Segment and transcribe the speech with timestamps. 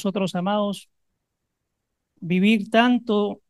[0.00, 0.88] nosotros, amados,
[2.20, 3.40] vivir tanto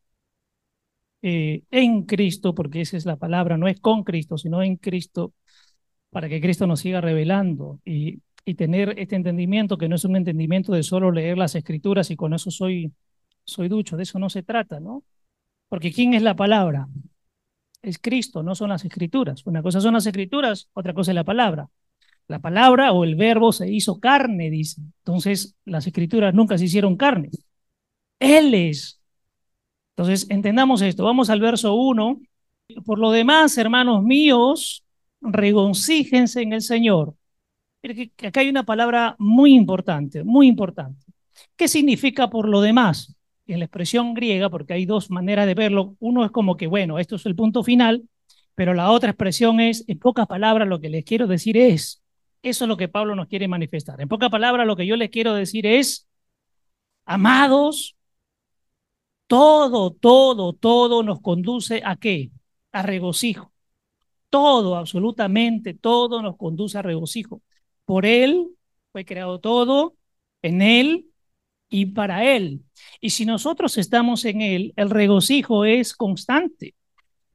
[1.22, 5.32] eh, en Cristo, porque esa es la palabra, no es con Cristo, sino en Cristo,
[6.10, 10.16] para que Cristo nos siga revelando y, y tener este entendimiento que no es un
[10.16, 12.92] entendimiento de solo leer las escrituras y con eso soy,
[13.44, 15.04] soy ducho, de eso no se trata, ¿no?
[15.68, 16.88] Porque ¿quién es la palabra?
[17.82, 19.46] Es Cristo, no son las escrituras.
[19.46, 21.68] Una cosa son las escrituras, otra cosa es la palabra.
[22.30, 24.80] La palabra o el verbo se hizo carne, dice.
[24.98, 27.28] Entonces, las escrituras nunca se hicieron carne.
[28.20, 29.00] Él es.
[29.96, 31.02] Entonces, entendamos esto.
[31.04, 32.20] Vamos al verso 1.
[32.84, 34.84] Por lo demás, hermanos míos,
[35.20, 37.16] regocíjense en el Señor.
[38.22, 41.04] Acá hay una palabra muy importante, muy importante.
[41.56, 43.12] ¿Qué significa por lo demás?
[43.48, 45.96] En la expresión griega, porque hay dos maneras de verlo.
[45.98, 48.04] Uno es como que, bueno, esto es el punto final,
[48.54, 52.00] pero la otra expresión es, en pocas palabras, lo que les quiero decir es,
[52.42, 54.00] eso es lo que Pablo nos quiere manifestar.
[54.00, 56.08] En pocas palabras, lo que yo les quiero decir es,
[57.04, 57.96] amados,
[59.26, 62.30] todo, todo, todo nos conduce a qué?
[62.72, 63.52] A regocijo.
[64.30, 67.42] Todo, absolutamente todo nos conduce a regocijo.
[67.84, 68.48] Por Él
[68.92, 69.94] fue creado todo,
[70.42, 71.06] en Él
[71.68, 72.62] y para Él.
[73.00, 76.74] Y si nosotros estamos en Él, el regocijo es constante,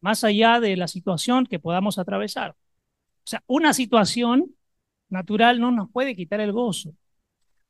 [0.02, 2.52] más allá de la situación que podamos atravesar.
[2.52, 4.56] O sea, una situación
[5.16, 6.94] natural no nos puede quitar el gozo.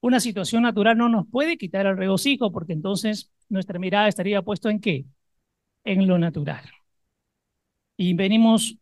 [0.02, 4.70] Una situación natural no nos puede quitar el regocijo, porque entonces nuestra mirada estaría puesta
[4.70, 5.06] en qué?
[5.84, 6.64] En lo natural.
[7.98, 8.78] Y venimos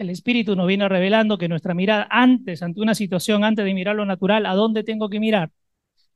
[0.00, 3.96] el Espíritu nos viene revelando que nuestra mirada antes, ante una situación, antes de mirar
[3.96, 5.50] lo natural, ¿a dónde tengo que mirar?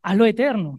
[0.03, 0.79] A lo eterno.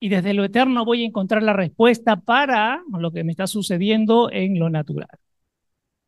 [0.00, 4.30] Y desde lo eterno voy a encontrar la respuesta para lo que me está sucediendo
[4.32, 5.08] en lo natural.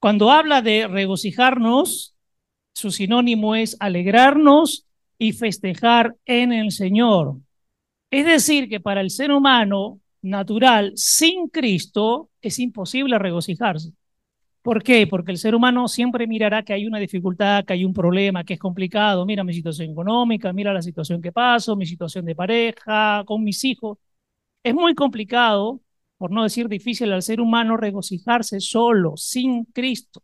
[0.01, 2.12] Cuando habla de regocijarnos,
[2.75, 4.87] su sinónimo es alegrarnos
[5.19, 7.37] y festejar en el Señor.
[8.11, 13.93] Es decir, que para el ser humano natural, sin Cristo, es imposible regocijarse.
[14.63, 15.07] ¿Por qué?
[15.09, 18.55] Porque el ser humano siempre mirará que hay una dificultad, que hay un problema, que
[18.55, 19.27] es complicado.
[19.27, 23.65] Mira mi situación económica, mira la situación que paso, mi situación de pareja, con mis
[23.65, 23.99] hijos.
[24.63, 25.81] Es muy complicado,
[26.19, 30.23] por no decir difícil al ser humano, regocijarse solo, sin Cristo.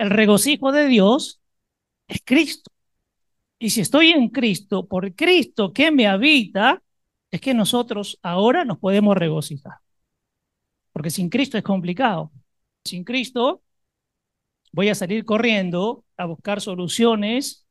[0.00, 1.42] El regocijo de Dios
[2.08, 2.70] es Cristo.
[3.58, 6.82] Y si estoy en Cristo, por Cristo que me habita,
[7.30, 9.74] es que nosotros ahora nos podemos regocijar.
[10.94, 12.32] Porque sin Cristo es complicado
[12.82, 13.62] sin Cristo,
[14.72, 17.66] voy a salir corriendo a buscar soluciones,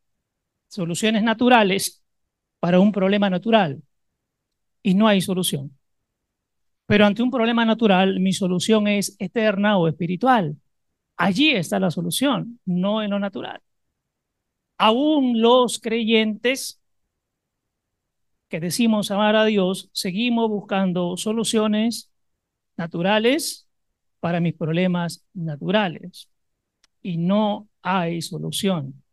[0.68, 2.03] soluciones naturales
[2.59, 3.81] para un problema natural.
[4.84, 5.75] Y no hay solución.
[6.85, 10.56] Pero ante un problema natural, mi solución es eterna o espiritual.
[11.19, 13.62] Allí está la solución, no en lo natural.
[14.78, 16.80] Aún los creyentes
[18.47, 22.09] que decimos amar a Dios, seguimos buscando soluciones
[22.78, 23.68] naturales
[24.22, 26.30] para mis problemas naturales.
[27.02, 29.03] Y no hay solución.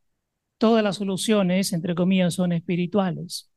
[0.58, 3.50] Todas las soluciones, entre comillas, son espirituales.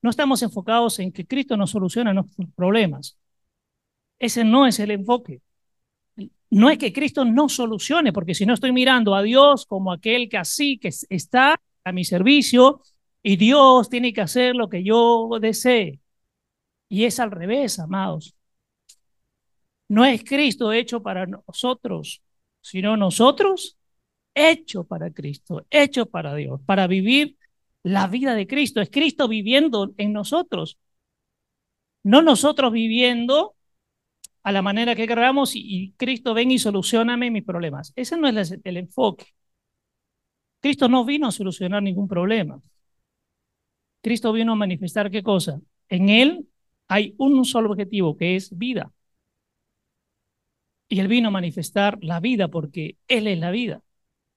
[0.00, 3.18] No estamos enfocados en que Cristo nos soluciona nuestros problemas.
[4.20, 5.42] Ese no es el enfoque.
[6.50, 10.28] No es que Cristo no solucione, porque si no estoy mirando a Dios como aquel
[10.28, 12.82] que así, que está a mi servicio,
[13.22, 16.00] y Dios tiene que hacer lo que yo desee.
[16.88, 18.34] Y es al revés, amados.
[19.88, 22.22] No es Cristo hecho para nosotros,
[22.60, 23.78] sino nosotros
[24.34, 27.36] hecho para Cristo, hecho para Dios, para vivir
[27.82, 28.80] la vida de Cristo.
[28.80, 30.78] Es Cristo viviendo en nosotros,
[32.02, 33.54] no nosotros viviendo
[34.42, 37.92] a la manera que queramos y, Cristo ven y solucioname mis problemas.
[37.96, 39.26] Ese no es el, el enfoque.
[40.60, 42.60] Cristo no vino a solucionar ningún problema.
[44.00, 45.60] Cristo vino a manifestar qué cosa.
[45.88, 46.48] En Él
[46.88, 48.92] hay un solo objetivo, que es vida.
[50.88, 53.82] Y Él vino a manifestar la vida porque Él es la vida.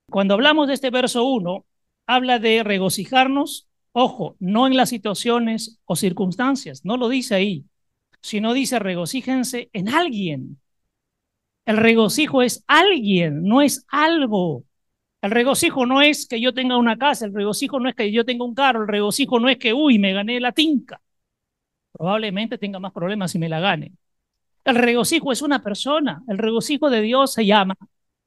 [0.10, 1.66] Cuando hablamos de este verso 1,
[2.06, 7.66] habla de regocijarnos, ojo, no en las situaciones o circunstancias, no lo dice ahí,
[8.22, 10.60] sino dice regocíjense en alguien.
[11.66, 14.64] El regocijo es alguien, no es algo.
[15.22, 18.26] El regocijo no es que yo tenga una casa, el regocijo no es que yo
[18.26, 21.00] tenga un carro, el regocijo no es que, uy, me gané la tinca.
[21.92, 23.94] Probablemente tenga más problemas si me la gane.
[24.64, 26.24] El regocijo es una persona.
[26.28, 27.76] El regocijo de Dios se llama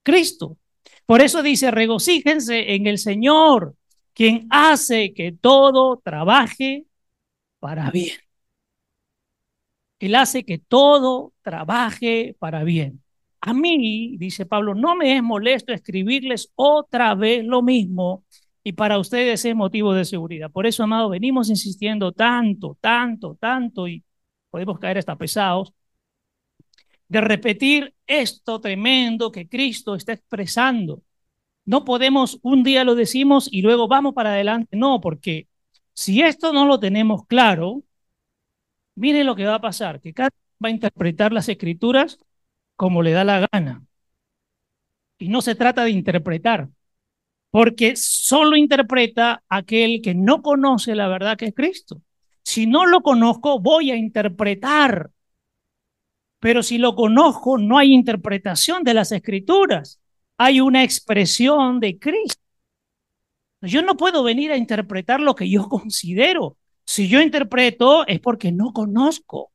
[0.02, 0.58] Cristo.
[1.06, 3.75] Por eso dice, regocíjense en el Señor,
[4.12, 6.87] quien hace que todo trabaje
[7.58, 8.17] para bien.
[10.06, 13.03] Él hace que todo trabaje para bien.
[13.41, 18.25] A mí, dice Pablo, no me es molesto escribirles otra vez lo mismo,
[18.67, 20.51] Y para ustedes es motivo de seguridad.
[20.51, 24.03] Por eso, amado, venimos insistiendo tanto, tanto, tanto, y
[24.51, 25.75] podemos caer hasta pesados,
[27.09, 31.03] de repetir esto tremendo que Cristo está expresando.
[31.67, 34.77] No podemos, un día lo decimos y luego vamos para adelante.
[34.77, 35.49] No, porque
[35.95, 37.83] si esto no lo tenemos claro,
[38.94, 40.31] mire lo que va a pasar, que cada
[40.64, 42.19] va a interpretar las escrituras
[42.76, 43.85] como le da la gana.
[45.19, 46.69] Y no se trata de interpretar,
[47.50, 52.00] porque solo interpreta aquel que no conoce la verdad que es Cristo.
[52.43, 55.11] Si no lo conozco, voy a interpretar.
[56.41, 60.00] Pero si lo conozco, no hay interpretación de las escrituras.
[60.37, 62.43] Hay una expresión de Cristo.
[63.62, 66.58] Yo no puedo venir a interpretar lo que yo considero.
[66.86, 69.50] Si yo interpreto es porque no conozco.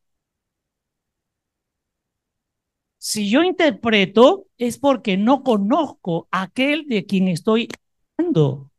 [2.97, 7.69] Si yo interpreto es porque no conozco aquel de quien estoy
[8.17, 8.71] hablando.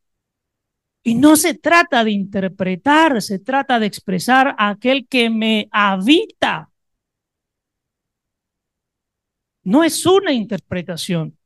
[1.02, 6.70] Y no se trata de interpretar, se trata de expresar a aquel que me habita.
[9.64, 11.38] No es una interpretación.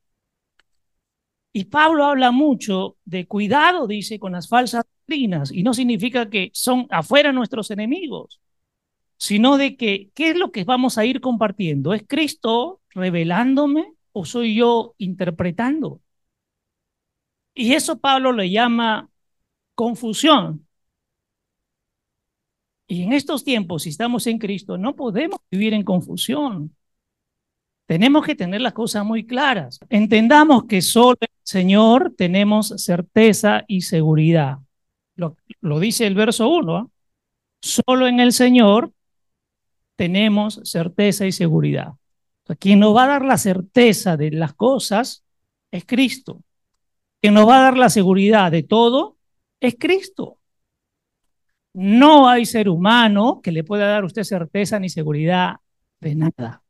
[1.53, 6.87] Y Pablo habla mucho de cuidado, dice, con las falsas Y no significa que son
[6.91, 8.41] afuera nuestros enemigos,
[9.17, 11.95] sino de que, ¿qué es lo que vamos a ir compartiendo?
[11.95, 16.01] ¿Es Cristo revelándome o soy yo interpretando?
[17.55, 19.09] Y eso Pablo le llama
[19.75, 20.67] confusión.
[22.87, 26.75] Y en estos tiempos, si estamos en Cristo, no podemos vivir en confusión.
[27.87, 29.79] Tenemos que tener las cosas muy claras.
[29.91, 34.59] Entendamos que solo en el Señor tenemos certeza y seguridad.
[35.17, 35.37] Lo,
[35.81, 36.77] dice el verso 1.
[36.77, 36.89] ¿ah?
[37.61, 38.93] Solo en el Señor
[39.97, 41.95] tenemos certeza y seguridad.
[42.59, 45.25] quien nos va a dar la certeza de las cosas
[45.71, 46.43] es Cristo.
[47.21, 49.17] Quien nos va a dar la seguridad de todo
[49.61, 50.39] es Cristo.
[51.73, 55.57] No hay ser humano que le pueda dar a usted certeza ni seguridad
[56.01, 56.64] de nada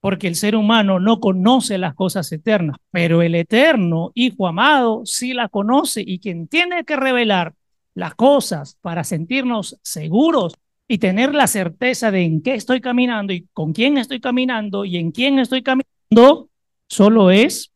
[0.00, 5.34] porque el ser humano no conoce las cosas eternas, pero el eterno Hijo amado sí
[5.34, 7.54] la conoce y quien tiene que revelar
[7.94, 10.54] las cosas para sentirnos seguros
[10.88, 14.96] y tener la certeza de en qué estoy caminando y con quién estoy caminando y
[14.96, 16.48] en quién estoy caminando,
[16.88, 17.72] solo es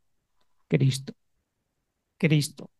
[0.68, 1.12] Cristo.
[2.18, 2.70] Cristo.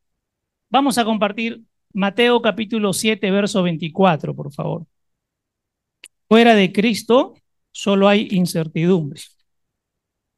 [0.70, 1.62] Vamos a compartir
[1.92, 4.86] Mateo capítulo 7, verso 24, por favor.
[6.28, 7.34] Fuera de Cristo
[7.74, 9.20] solo hay incertidumbre.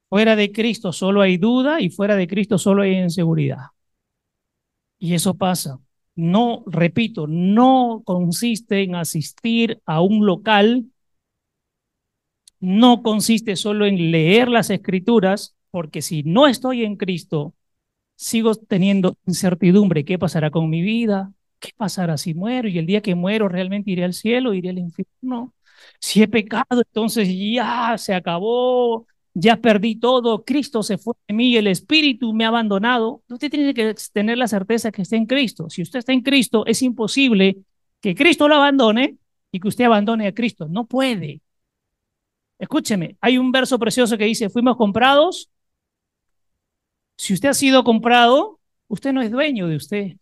[0.09, 3.67] Fuera de Cristo solo hay duda y fuera de Cristo solo hay inseguridad.
[4.99, 5.79] Y eso pasa.
[6.15, 10.87] No, repito, no consiste en asistir a un local,
[12.59, 17.55] no consiste solo en leer las escrituras, porque si no estoy en Cristo,
[18.17, 20.05] sigo teniendo incertidumbre.
[20.07, 21.33] ¿Qué pasará con mi vida?
[21.61, 22.69] ¿Qué pasará si muero?
[22.69, 24.55] Y el día que muero, ¿realmente iré al cielo?
[24.55, 25.55] ¿Iré al infierno?
[26.01, 29.07] Si he pecado, entonces ya se acabó
[29.39, 33.23] ya perdí todo, Cristo se fue de mí, el Espíritu me ha abandonado.
[33.29, 35.69] Usted tiene que tener la certeza que está en Cristo.
[35.69, 37.59] Si usted está en Cristo, es imposible
[38.01, 39.19] que Cristo lo abandone
[39.53, 40.69] y que usted abandone a Cristo.
[40.71, 41.43] No puede.
[42.59, 45.51] Escúcheme, hay un verso precioso que dice, fuimos comprados.
[47.19, 50.13] Si usted ha sido comprado, usted no es dueño de usted.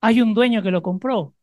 [0.00, 1.35] Hay un dueño que lo compró.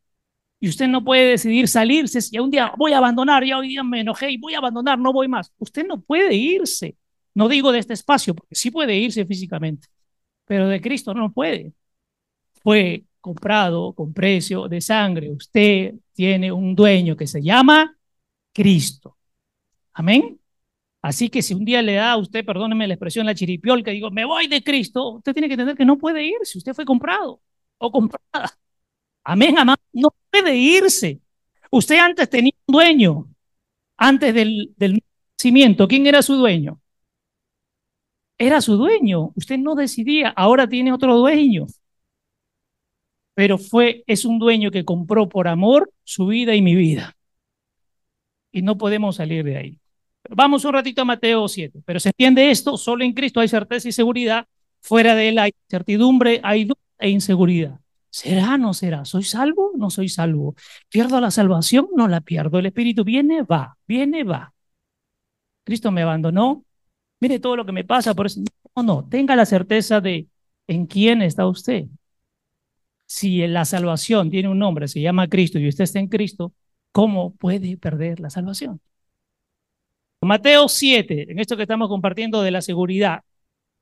[0.63, 2.21] Y usted no puede decidir salirse.
[2.21, 4.97] Si un día voy a abandonar, ya hoy día me enojé y voy a abandonar,
[4.97, 5.51] no voy más.
[5.57, 6.95] Usted no puede irse.
[7.33, 9.89] No digo de este espacio, porque sí puede irse físicamente,
[10.45, 11.73] pero de Cristo no puede.
[12.63, 15.31] Fue comprado con precio de sangre.
[15.31, 17.97] Usted tiene un dueño que se llama
[18.53, 19.17] Cristo.
[19.93, 20.39] Amén.
[21.01, 23.91] Así que si un día le da a usted, perdóneme la expresión, la chiripiol, que
[23.91, 26.57] digo, me voy de Cristo, usted tiene que entender que no puede irse.
[26.57, 27.41] Usted fue comprado
[27.79, 28.57] o comprada.
[29.23, 29.75] Amén, amén.
[29.93, 31.21] No puede irse.
[31.71, 33.27] Usted antes tenía un dueño,
[33.97, 34.99] antes del, del
[35.37, 35.87] nacimiento.
[35.87, 36.81] ¿Quién era su dueño?
[38.37, 39.31] Era su dueño.
[39.35, 40.29] Usted no decidía.
[40.29, 41.67] Ahora tiene otro dueño.
[43.35, 47.15] Pero fue, es un dueño que compró por amor su vida y mi vida.
[48.51, 49.79] Y no podemos salir de ahí.
[50.29, 51.81] Vamos un ratito a Mateo 7.
[51.85, 54.47] Pero se entiende esto, solo en Cristo hay certeza y seguridad.
[54.81, 57.82] Fuera de él hay certidumbre, hay duda e inseguridad.
[58.13, 59.05] ¿Será no será?
[59.05, 59.71] ¿Soy salvo?
[59.75, 60.55] No soy salvo.
[60.89, 61.87] ¿Pierdo la salvación?
[61.95, 62.59] No la pierdo.
[62.59, 64.53] El Espíritu viene, va, viene, va.
[65.63, 66.63] Cristo me abandonó.
[67.19, 68.41] Mire todo lo que me pasa, por eso
[68.75, 70.27] no, no, tenga la certeza de
[70.67, 71.85] en quién está usted.
[73.05, 76.53] Si la salvación tiene un nombre, se llama Cristo y usted está en Cristo,
[76.91, 78.81] ¿cómo puede perder la salvación?
[80.21, 83.23] Mateo 7, en esto que estamos compartiendo de la seguridad,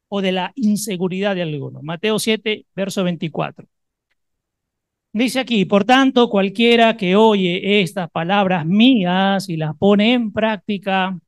[0.09, 1.81] o de la inseguridad de alguno.
[1.83, 3.67] Mateo 7, verso 24.
[5.13, 11.19] Dice aquí, por tanto, cualquiera que oye estas palabras mías y las pone en práctica,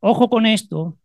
[0.00, 0.98] ojo con esto,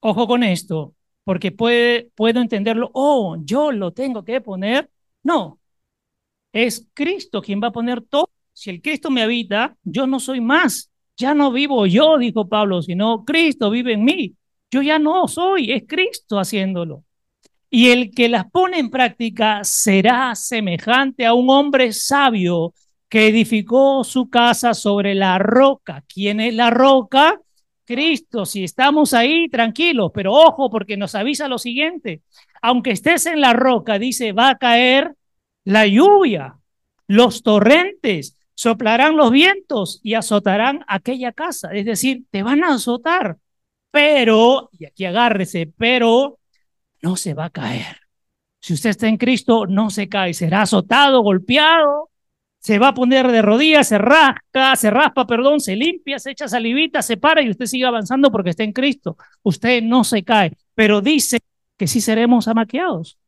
[0.00, 4.90] ojo con esto, porque puede, puedo entenderlo, oh, yo lo tengo que poner.
[5.22, 5.60] No,
[6.52, 8.30] es Cristo quien va a poner todo.
[8.52, 10.90] Si el Cristo me habita, yo no soy más.
[11.18, 14.36] Ya no vivo yo, dijo Pablo, sino Cristo vive en mí.
[14.70, 17.05] Yo ya no soy, es Cristo haciéndolo.
[17.68, 22.74] Y el que las pone en práctica será semejante a un hombre sabio
[23.08, 26.04] que edificó su casa sobre la roca.
[26.12, 27.40] ¿Quién es la roca?
[27.84, 28.44] Cristo.
[28.44, 32.22] Si estamos ahí, tranquilos, pero ojo porque nos avisa lo siguiente.
[32.60, 35.14] Aunque estés en la roca, dice, va a caer
[35.64, 36.58] la lluvia,
[37.06, 41.70] los torrentes, soplarán los vientos y azotarán aquella casa.
[41.72, 43.38] Es decir, te van a azotar,
[43.90, 46.38] pero, y aquí agárrese, pero
[47.06, 48.00] no se va a caer.
[48.58, 52.10] Si usted está en Cristo, no se cae, será azotado, golpeado,
[52.58, 56.48] se va a poner de rodillas, se rasca, se raspa, perdón, se limpia, se echa
[56.48, 59.16] salivita, se para y usted sigue avanzando porque está en Cristo.
[59.44, 61.38] Usted no se cae, pero dice
[61.76, 63.18] que sí seremos amaqueados.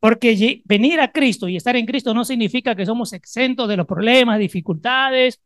[0.00, 3.86] Porque venir a Cristo y estar en Cristo no significa que somos exentos de los
[3.86, 5.40] problemas, dificultades,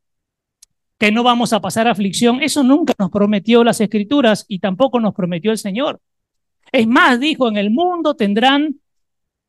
[0.97, 2.41] que no vamos a pasar aflicción.
[2.41, 6.01] Eso nunca nos prometió las Escrituras y tampoco nos prometió el Señor.
[6.73, 8.81] Es más, dijo, en el mundo tendrán,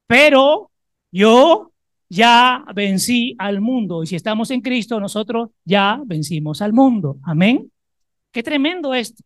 [0.07, 0.71] pero
[1.11, 1.71] yo
[2.09, 4.03] ya vencí al mundo.
[4.03, 7.17] Y si estamos en Cristo, nosotros ya vencimos al mundo.
[7.23, 7.71] Amén.
[8.31, 9.23] Qué tremendo esto.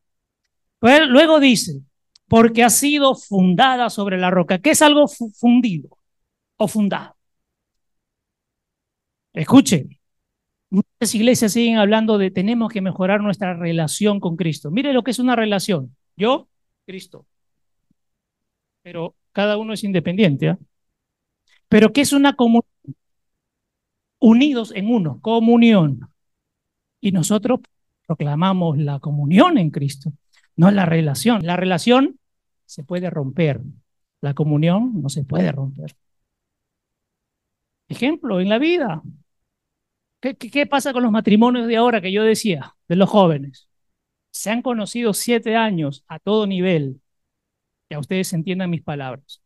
[0.81, 1.81] Luego dice,
[2.27, 4.59] porque ha sido fundada sobre la roca.
[4.59, 5.89] ¿Qué es algo fundido
[6.57, 7.15] o fundado?
[9.33, 9.97] Escuchen,
[10.69, 14.71] muchas iglesias siguen hablando de tenemos que mejorar nuestra relación con Cristo.
[14.71, 15.95] Mire lo que es una relación.
[16.15, 16.47] Yo,
[16.85, 17.25] Cristo
[18.83, 20.49] pero cada uno es independiente.
[20.49, 20.59] ¿ah?
[21.69, 22.69] Pero ¿qué es una comunión?
[24.19, 26.11] Unidos en uno, comunión.
[27.01, 27.61] Y nosotros
[28.05, 30.13] proclamamos la comunión en Cristo,
[30.55, 31.41] no la relación.
[31.43, 32.19] La relación
[32.65, 33.61] se puede romper,
[34.21, 35.95] la comunión no se puede romper.
[37.89, 39.01] Ejemplo, en la vida.
[40.21, 43.67] ¿Qué, qué pasa con los matrimonios de ahora que yo decía, de los jóvenes?
[44.31, 47.01] Se han conocido siete años a todo nivel,
[47.89, 49.41] a ustedes entiendan mis palabras.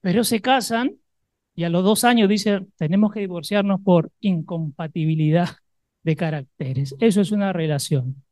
[0.00, 0.96] Pero se casan
[1.54, 5.48] y a los dos años dicen, tenemos que divorciarnos por incompatibilidad
[6.02, 6.94] de caracteres.
[7.00, 8.24] Eso es una relación.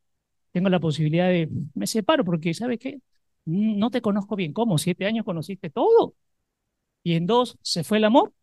[0.51, 2.99] Tengo la posibilidad de, me separo porque, ¿sabes qué?
[3.45, 4.53] No te conozco bien.
[4.53, 4.77] ¿Cómo?
[4.77, 6.15] Siete años conociste todo.
[7.03, 8.33] Y en dos se fue el amor.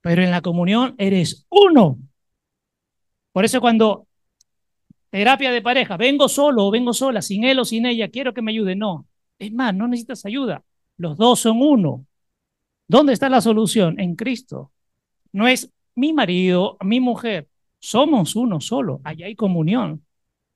[0.00, 1.98] Pero en la comunión eres uno.
[3.32, 4.06] Por eso cuando
[5.10, 8.42] terapia de pareja, vengo solo o vengo sola, sin él o sin ella, quiero que
[8.42, 8.76] me ayude.
[8.76, 9.06] No,
[9.42, 10.64] es más, no necesitas ayuda.
[10.96, 12.06] Los dos son uno.
[12.86, 13.98] ¿Dónde está la solución?
[13.98, 14.70] En Cristo.
[15.32, 17.48] No es mi marido, mi mujer.
[17.80, 19.00] Somos uno solo.
[19.04, 20.04] Allá hay comunión.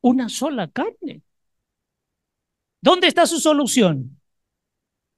[0.03, 1.23] Una sola carne.
[2.81, 4.21] ¿Dónde está su solución?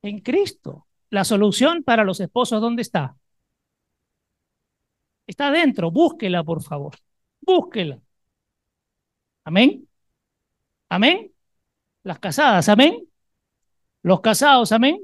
[0.02, 0.86] En Cristo.
[1.10, 3.16] La solución para los esposos, ¿dónde está?
[5.26, 5.90] Está adentro.
[5.90, 6.96] Búsquela, por favor.
[7.40, 8.00] Búsquela.
[9.44, 9.88] Amén.
[10.88, 11.32] Amén.
[12.02, 13.07] Las casadas, amén.
[14.02, 15.00] Los casados, amén.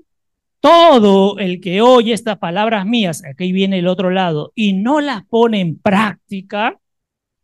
[0.60, 5.26] Todo el que oye estas palabras mías, aquí viene el otro lado, y no las
[5.26, 6.80] pone en práctica,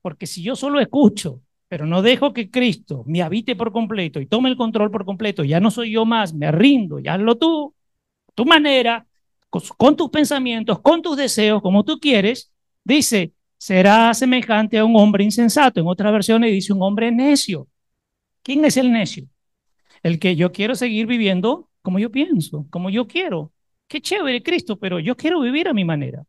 [0.01, 4.27] porque si yo solo escucho, pero no dejo que Cristo me habite por completo y
[4.27, 7.75] tome el control por completo, ya no soy yo más, me rindo, ya hazlo tú,
[8.35, 9.07] tu manera,
[9.51, 12.51] con, con tus pensamientos, con tus deseos, como tú quieres,
[12.85, 15.81] dice, será semejante a un hombre insensato.
[15.81, 17.69] En otra versión dice un hombre necio.
[18.43, 19.27] ¿Quién es el necio?
[20.03, 23.53] El que yo quiero seguir viviendo como yo pienso, como yo quiero.
[23.89, 26.25] Qué chévere Cristo, pero yo quiero vivir a mi manera.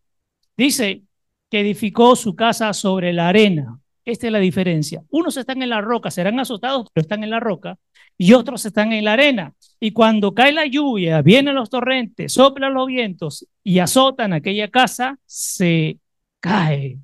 [0.57, 1.03] Dice
[1.49, 3.79] que edificó su casa sobre la arena.
[4.05, 5.03] Esta es la diferencia.
[5.09, 7.77] Unos están en la roca, serán azotados, pero están en la roca,
[8.17, 9.53] y otros están en la arena.
[9.79, 15.19] Y cuando cae la lluvia, vienen los torrentes, soplan los vientos y azotan aquella casa,
[15.25, 15.99] se
[16.39, 16.99] cae.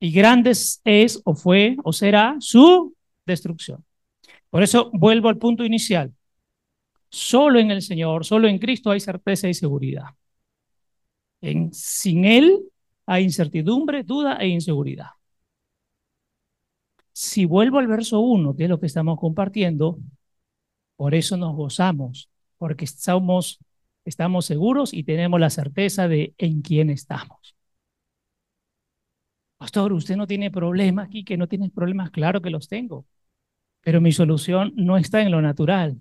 [0.00, 2.94] Y grande es o fue o será su
[3.26, 3.84] destrucción.
[4.50, 6.12] Por eso vuelvo al punto inicial.
[7.10, 10.06] Solo en el Señor, solo en Cristo hay certeza y seguridad.
[11.40, 12.60] En, sin Él
[13.06, 15.08] hay incertidumbre, duda e inseguridad.
[17.12, 19.98] Si vuelvo al verso 1, que es lo que estamos compartiendo,
[20.96, 23.58] por eso nos gozamos, porque estamos,
[24.04, 27.56] estamos seguros y tenemos la certeza de en quién estamos.
[29.56, 33.06] Pastor, usted no tiene problemas aquí, que no tiene problemas, claro que los tengo.
[33.82, 35.98] Pero mi solución no está en lo natural,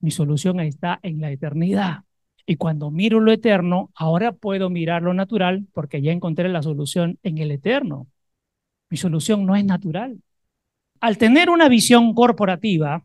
[0.00, 2.04] Mi solución está en la eternidad.
[2.46, 7.18] Y cuando miro lo eterno, ahora puedo mirar lo natural porque ya encontré la solución
[7.24, 8.08] en el eterno.
[8.90, 10.20] Mi solución no es natural.
[11.00, 13.04] Al tener una visión corporativa,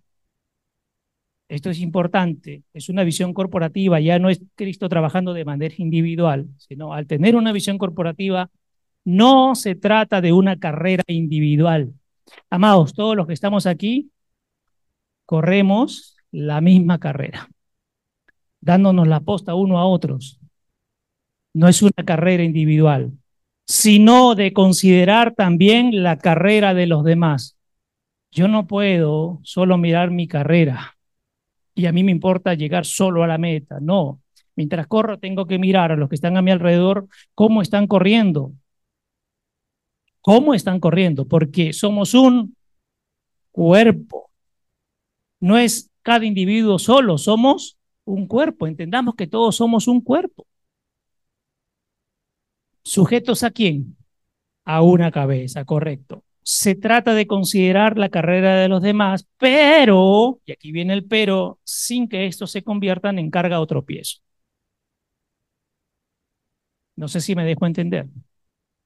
[1.47, 6.47] esto es importante, es una visión corporativa, ya no es Cristo trabajando de manera individual,
[6.57, 8.49] sino al tener una visión corporativa,
[9.05, 11.93] no se trata de una carrera individual.
[12.49, 14.11] Amados, todos los que estamos aquí,
[15.25, 17.49] corremos la misma carrera
[18.61, 20.39] dándonos la posta uno a otros.
[21.53, 23.11] No es una carrera individual,
[23.65, 27.57] sino de considerar también la carrera de los demás.
[28.31, 30.97] Yo no puedo solo mirar mi carrera
[31.73, 33.79] y a mí me importa llegar solo a la meta.
[33.81, 34.21] No,
[34.55, 38.51] mientras corro tengo que mirar a los que están a mi alrededor cómo están corriendo.
[40.21, 41.27] ¿Cómo están corriendo?
[41.27, 42.55] Porque somos un
[43.51, 44.31] cuerpo.
[45.39, 48.67] No es cada individuo solo, somos un cuerpo.
[48.67, 50.45] Entendamos que todos somos un cuerpo.
[52.83, 53.97] ¿Sujetos a quién?
[54.65, 56.23] A una cabeza, correcto.
[56.43, 61.59] Se trata de considerar la carrera de los demás, pero, y aquí viene el pero,
[61.63, 64.19] sin que estos se conviertan en carga o tropiezo.
[66.95, 68.07] No sé si me dejo entender.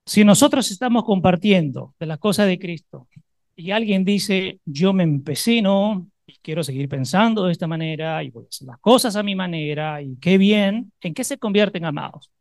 [0.05, 3.07] Si nosotros estamos compartiendo de las cosas de Cristo
[3.55, 8.45] y alguien dice, yo me empecino, y quiero seguir pensando de esta manera y voy
[8.45, 12.31] a hacer las cosas a mi manera y qué bien, ¿en qué se convierten amados?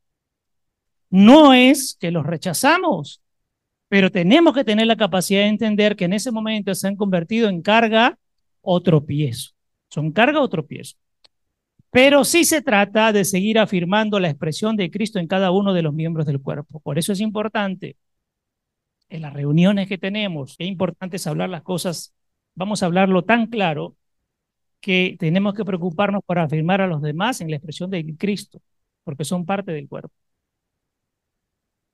[1.10, 3.20] No es que los rechazamos,
[3.88, 7.48] pero tenemos que tener la capacidad de entender que en ese momento se han convertido
[7.48, 8.18] en carga
[8.62, 9.50] o tropiezo.
[9.90, 10.96] Son carga o tropiezo.
[11.92, 15.82] Pero sí se trata de seguir afirmando la expresión de Cristo en cada uno de
[15.82, 16.80] los miembros del cuerpo.
[16.80, 17.96] Por eso es importante
[19.08, 22.14] en las reuniones que tenemos, es importante es hablar las cosas
[22.54, 23.96] vamos a hablarlo tan claro
[24.80, 28.62] que tenemos que preocuparnos por afirmar a los demás en la expresión de Cristo,
[29.04, 30.12] porque son parte del cuerpo.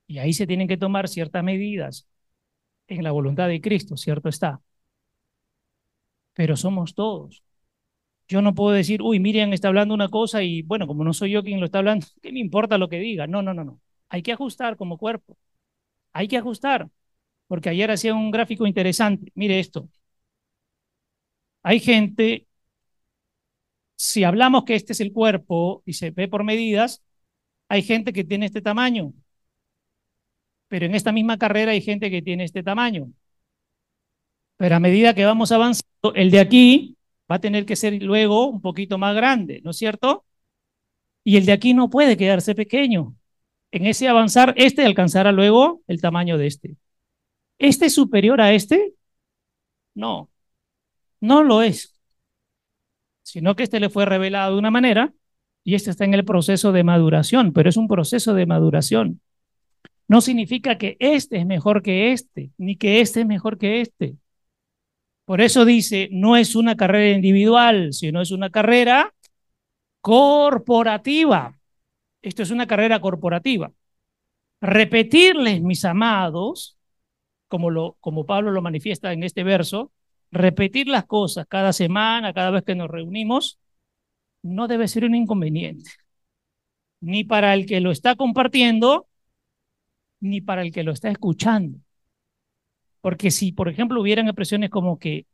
[0.07, 2.07] Y ahí se tienen que tomar ciertas medidas
[2.87, 4.61] en la voluntad de Cristo, cierto está.
[6.33, 7.43] Pero somos todos.
[8.29, 11.31] Yo no puedo decir, uy, Miriam está hablando una cosa y bueno, como no soy
[11.31, 13.27] yo quien lo está hablando, ¿qué me importa lo que diga?
[13.27, 13.81] No, no, no, no.
[14.09, 15.37] Hay que ajustar como cuerpo.
[16.13, 16.89] Hay que ajustar.
[17.47, 19.31] Porque ayer hacía un gráfico interesante.
[19.35, 19.89] Mire esto.
[21.63, 22.47] Hay gente,
[23.95, 27.03] si hablamos que este es el cuerpo y se ve por medidas,
[27.69, 29.13] hay gente que tiene este tamaño,
[30.67, 33.11] pero en esta misma carrera hay gente que tiene este tamaño.
[34.57, 36.97] Pero a medida que vamos avanzando, el de aquí
[37.29, 40.25] va a tener que ser luego un poquito más grande, ¿no es cierto?
[41.23, 43.15] Y el de aquí no puede quedarse pequeño.
[43.71, 46.75] En ese avanzar, este alcanzará luego el tamaño de este.
[47.59, 48.93] ¿Este es superior a este?
[49.93, 50.29] No.
[51.21, 51.99] No lo es,
[53.23, 55.13] sino que este le fue revelado de una manera
[55.63, 59.21] y este está en el proceso de maduración, pero es un proceso de maduración.
[60.07, 64.15] No significa que este es mejor que este, ni que este es mejor que este.
[65.29, 69.13] Por eso dice, no es una carrera individual, sino es una carrera
[70.01, 71.55] corporativa.
[72.23, 73.71] Esto es una carrera corporativa.
[74.59, 76.79] Repetirles, mis amados,
[77.47, 79.91] como, lo, como Pablo lo manifiesta en este verso,
[80.31, 83.59] repetir las cosas cada semana, cada vez que nos reunimos,
[84.41, 85.91] no debe ser un inconveniente,
[87.01, 89.07] ni para el que lo está compartiendo,
[90.21, 91.77] ni para el que lo está escuchando.
[93.01, 95.25] Porque si, por ejemplo, hubieran expresiones como que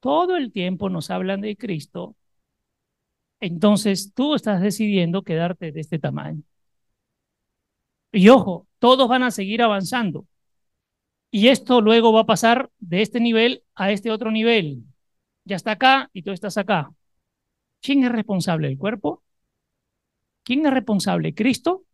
[0.00, 2.16] todo el tiempo nos hablan de Cristo,
[3.40, 6.42] entonces tú estás decidiendo quedarte de este tamaño.
[8.12, 10.26] Y ojo, todos van a seguir avanzando.
[11.30, 14.84] Y esto luego va a pasar de este nivel a este otro nivel.
[15.44, 16.92] Ya está acá y tú estás acá.
[17.82, 18.68] ¿Quién es responsable?
[18.68, 19.22] ¿El cuerpo?
[20.44, 21.34] ¿Quién es responsable?
[21.34, 21.84] ¿Cristo?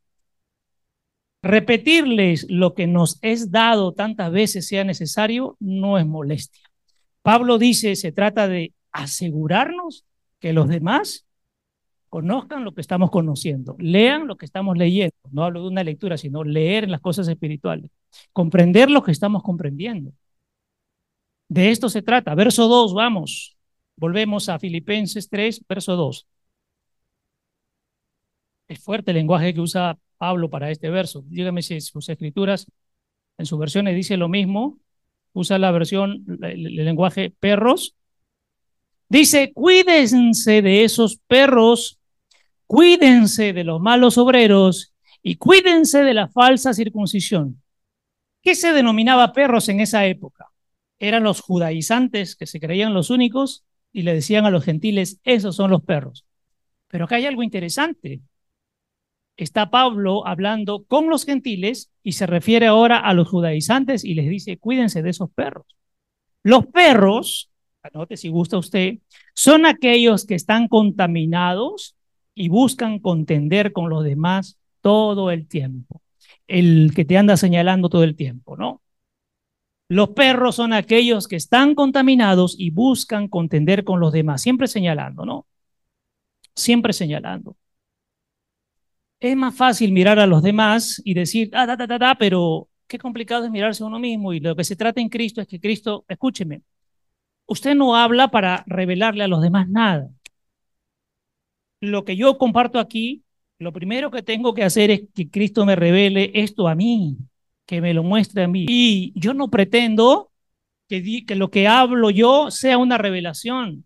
[1.46, 6.68] Repetirles lo que nos es dado tantas veces sea necesario no es molestia.
[7.22, 10.04] Pablo dice, se trata de asegurarnos
[10.40, 11.24] que los demás
[12.09, 15.14] conozcan lo que estamos conociendo, lean lo que estamos leyendo.
[15.30, 17.92] No hablo de una lectura, sino leer las cosas espirituales,
[18.32, 20.12] comprender lo que estamos comprendiendo.
[21.48, 22.35] De esto se trata.
[22.35, 23.56] Verso 2, vamos.
[23.96, 26.26] Volvemos a Filipenses 3, verso 2.
[28.66, 31.24] Es fuerte el lenguaje que usa Pablo para este verso.
[31.29, 32.66] Dígame si sus escrituras,
[33.38, 34.79] en sus versiones dice lo mismo.
[35.33, 37.94] Usa la versión, el lenguaje perros.
[39.09, 41.98] Dice, cuídense de esos perros,
[42.66, 47.62] cuídense de los malos obreros y cuídense de la falsa circuncisión.
[48.42, 50.46] ¿Qué se denominaba perros en esa época?
[50.98, 55.57] Eran los judaizantes que se creían los únicos y le decían a los gentiles, esos
[55.57, 56.24] son los perros.
[56.88, 58.20] Pero acá hay algo interesante.
[59.37, 64.29] Está Pablo hablando con los gentiles y se refiere ahora a los judaizantes y les
[64.29, 65.66] dice, cuídense de esos perros.
[66.42, 67.51] Los perros,
[67.83, 68.99] anote si gusta usted,
[69.35, 71.96] son aquellos que están contaminados
[72.35, 76.01] y buscan contender con los demás todo el tiempo.
[76.46, 78.81] El que te anda señalando todo el tiempo, ¿no?
[79.88, 85.25] Los perros son aquellos que están contaminados y buscan contender con los demás, siempre señalando,
[85.25, 85.46] ¿no?
[86.55, 87.57] Siempre señalando.
[89.20, 92.68] Es más fácil mirar a los demás y decir, ah, da, da, da, da, pero
[92.87, 94.33] qué complicado es mirarse a uno mismo.
[94.33, 96.62] Y lo que se trata en Cristo es que Cristo, escúcheme,
[97.46, 100.11] usted no habla para revelarle a los demás nada.
[101.81, 103.24] Lo que yo comparto aquí,
[103.59, 107.18] lo primero que tengo que hacer es que Cristo me revele esto a mí
[107.66, 108.66] que me lo muestre a mí.
[108.68, 110.33] Y yo no pretendo
[110.88, 113.85] que, que lo que hablo yo sea una revelación.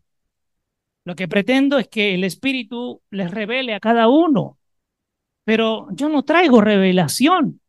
[1.05, 4.59] Lo que pretendo es que el Espíritu les revele a cada uno.
[5.51, 7.61] Pero yo no traigo revelación.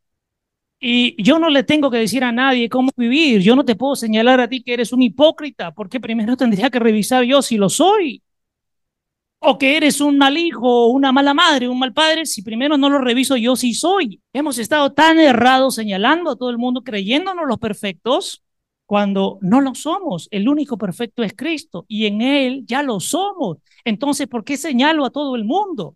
[0.80, 3.42] Y yo no le tengo que decir a nadie cómo vivir.
[3.42, 6.78] Yo no te puedo señalar a ti que eres un hipócrita, porque primero tendría que
[6.78, 8.22] revisar yo si lo soy
[9.40, 12.88] o que eres un mal hijo, una mala madre, un mal padre, si primero no
[12.88, 14.22] lo reviso yo si soy.
[14.32, 18.44] Hemos estado tan errados señalando a todo el mundo, creyéndonos los perfectos,
[18.86, 20.28] cuando no lo somos.
[20.30, 23.58] El único perfecto es Cristo y en Él ya lo somos.
[23.84, 25.96] Entonces, ¿por qué señalo a todo el mundo?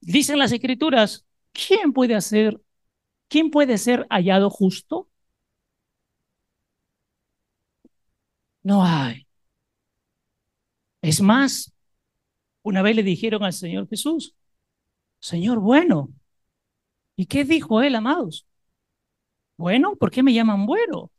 [0.00, 2.60] Dicen las escrituras, ¿quién puede hacer,
[3.28, 5.08] quién puede ser hallado justo?
[8.64, 9.26] No hay.
[11.02, 11.72] Es más,
[12.62, 14.34] una vez le dijeron al Señor Jesús,
[15.20, 16.10] Señor bueno.
[17.16, 18.46] ¿Y qué dijo él, amados?
[19.56, 21.10] Bueno, ¿por qué me llaman bueno?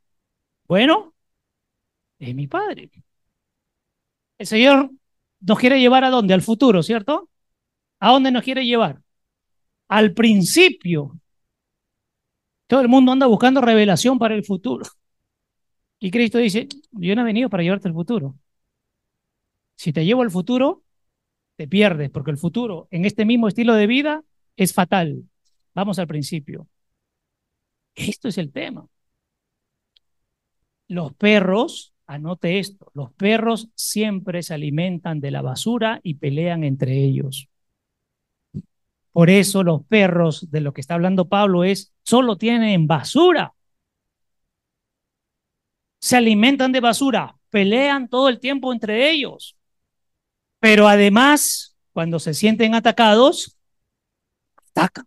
[0.67, 1.13] Bueno,
[2.19, 2.89] es mi Padre.
[4.37, 4.91] El Señor
[5.39, 6.33] nos quiere llevar a dónde?
[6.33, 7.29] Al futuro, ¿cierto?
[8.01, 9.01] ¿A dónde nos quiere llevar?
[9.87, 11.19] Al principio.
[12.67, 14.85] Todo el mundo anda buscando revelación para el futuro.
[15.99, 18.35] Y Cristo dice, yo no he venido para llevarte al futuro.
[19.75, 20.83] Si te llevo al futuro,
[21.55, 24.23] te pierdes, porque el futuro en este mismo estilo de vida
[24.55, 25.23] es fatal.
[25.75, 26.67] Vamos al principio.
[27.93, 28.87] Esto es el tema.
[30.87, 37.03] Los perros, anote esto, los perros siempre se alimentan de la basura y pelean entre
[37.03, 37.50] ellos.
[39.11, 43.53] Por eso los perros de lo que está hablando Pablo es, solo tienen basura.
[45.99, 49.55] Se alimentan de basura, pelean todo el tiempo entre ellos.
[50.59, 53.57] Pero además, cuando se sienten atacados,
[54.69, 55.05] atacan.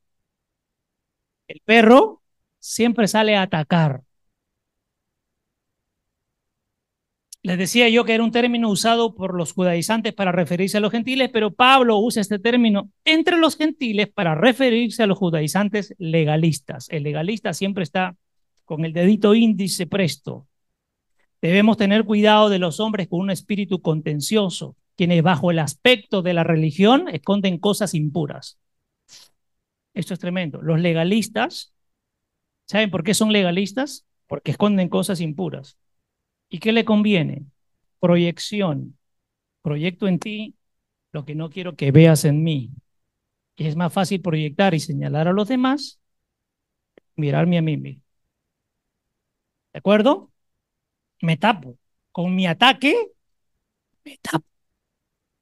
[1.48, 2.22] El perro
[2.58, 4.02] siempre sale a atacar.
[7.44, 10.90] Les decía yo que era un término usado por los judaizantes para referirse a los
[10.90, 16.88] gentiles, pero Pablo usa este término entre los gentiles para referirse a los judaizantes legalistas.
[16.88, 18.16] El legalista siempre está
[18.64, 20.48] con el dedito índice presto.
[21.42, 26.32] Debemos tener cuidado de los hombres con un espíritu contencioso, quienes bajo el aspecto de
[26.32, 28.58] la religión esconden cosas impuras.
[29.92, 30.62] Esto es tremendo.
[30.62, 31.74] Los legalistas,
[32.66, 34.06] ¿saben por qué son legalistas?
[34.26, 35.76] Porque esconden cosas impuras.
[36.54, 37.46] ¿Y qué le conviene?
[37.98, 38.96] Proyección.
[39.62, 40.54] Proyecto en ti
[41.10, 42.70] lo que no quiero que veas en mí.
[43.56, 46.00] Y es más fácil proyectar y señalar a los demás,
[47.16, 48.02] mirarme a mí mismo.
[49.72, 50.30] ¿De acuerdo?
[51.22, 51.78] Me tapo.
[52.12, 52.94] Con mi ataque,
[54.04, 54.46] me tapo.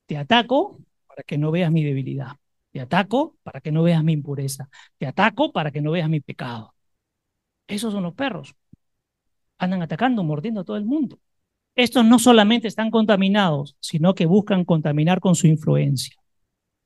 [0.07, 2.37] Te ataco para que no veas mi debilidad.
[2.72, 4.68] Te ataco para que no veas mi impureza.
[4.98, 6.75] Te ataco para que no veas mi pecado.
[7.68, 8.57] Esos son los perros.
[9.58, 11.18] Andan atacando, mordiendo a todo el mundo.
[11.74, 16.16] Estos no solamente están contaminados, sino que buscan contaminar con su influencia.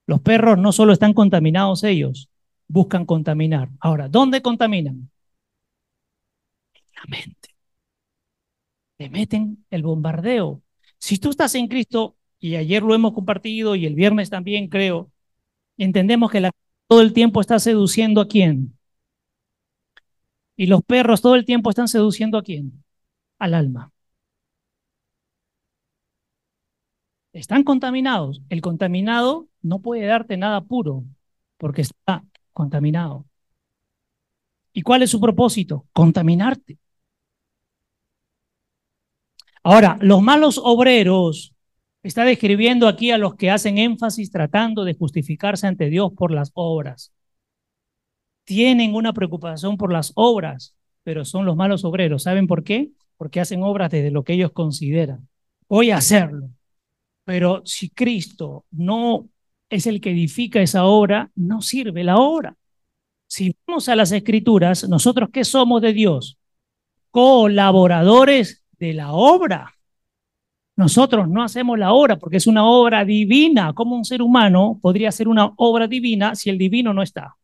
[0.07, 2.29] Los perros no solo están contaminados ellos,
[2.68, 3.70] buscan contaminar.
[3.81, 5.11] Ahora, ¿dónde contaminan?
[6.74, 7.48] En la mente.
[8.98, 10.62] Le meten el bombardeo.
[10.98, 15.11] Si tú estás en Cristo, y ayer lo hemos compartido y el viernes también creo,
[15.76, 16.52] entendemos que la,
[16.88, 18.76] todo el tiempo está seduciendo a quién.
[20.57, 22.85] Y los perros todo el tiempo están seduciendo a quién?
[23.38, 23.92] Al alma.
[27.33, 28.42] Están contaminados.
[28.49, 31.05] El contaminado no puede darte nada puro
[31.59, 33.27] porque está contaminado.
[34.73, 35.87] ¿Y cuál es su propósito?
[35.92, 36.79] Contaminarte.
[39.62, 41.57] Ahora, los malos obreros
[42.07, 46.53] Está describiendo aquí a los que hacen énfasis tratando de justificarse ante Dios por las
[46.55, 47.12] obras.
[48.46, 52.22] Tienen una preocupación por las obras, pero son los malos obreros.
[52.22, 52.92] ¿Saben por qué?
[53.16, 55.28] Porque hacen obras desde lo que ellos consideran.
[55.68, 56.48] Voy a hacerlo.
[57.24, 59.28] Pero si Cristo no
[59.68, 62.56] es el que edifica esa obra, no sirve la obra.
[63.26, 66.38] Si vamos a las escrituras, nosotros qué somos de Dios?
[67.11, 69.74] Colaboradores de la obra.
[70.76, 73.72] Nosotros no hacemos la obra porque es una obra divina.
[73.72, 77.36] ¿Cómo un ser humano podría hacer una obra divina si el divino no está?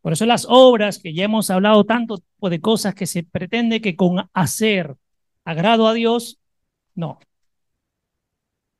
[0.00, 3.80] Por eso las obras que ya hemos hablado tanto tipo de cosas que se pretende
[3.80, 4.96] que con hacer
[5.44, 6.38] agrado a Dios,
[6.94, 7.18] no.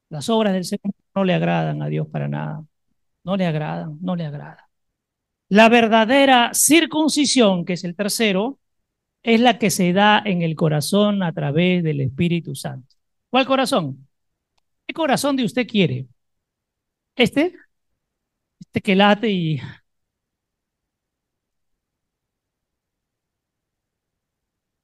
[0.09, 2.65] Las obras del humano no le agradan a Dios para nada.
[3.25, 4.65] No le agradan, no le agradan.
[5.49, 8.59] La verdadera circuncisión, que es el tercero,
[9.23, 12.97] es la que se da en el corazón a través del Espíritu Santo.
[13.31, 14.09] ¿Cuál corazón?
[14.87, 16.07] ¿Qué corazón de usted quiere?
[17.17, 17.55] ¿Este?
[18.61, 19.61] Este que late y...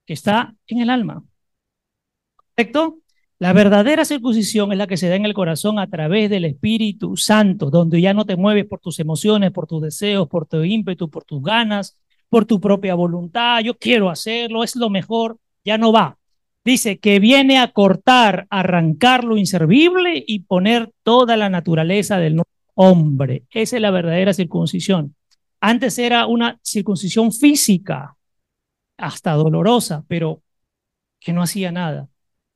[0.07, 1.25] que está en el alma.
[2.55, 3.01] ¿Correcto?
[3.39, 7.19] La verdadera circuncisión es la que se da en el corazón a través del Espíritu
[7.19, 11.11] Santo, donde ya no te mueves por tus emociones, por tus deseos, por tu ímpetu,
[11.11, 11.99] por tus ganas,
[12.31, 13.61] por tu propia voluntad.
[13.61, 16.17] Yo quiero hacerlo, es lo mejor, ya no va.
[16.65, 22.41] Dice que viene a cortar, arrancar lo inservible y poner toda la naturaleza del
[22.75, 23.45] hombre.
[23.51, 25.15] Esa es la verdadera circuncisión.
[25.61, 28.16] Antes era una circuncisión física,
[28.97, 30.43] hasta dolorosa, pero
[31.21, 32.09] que no hacía nada.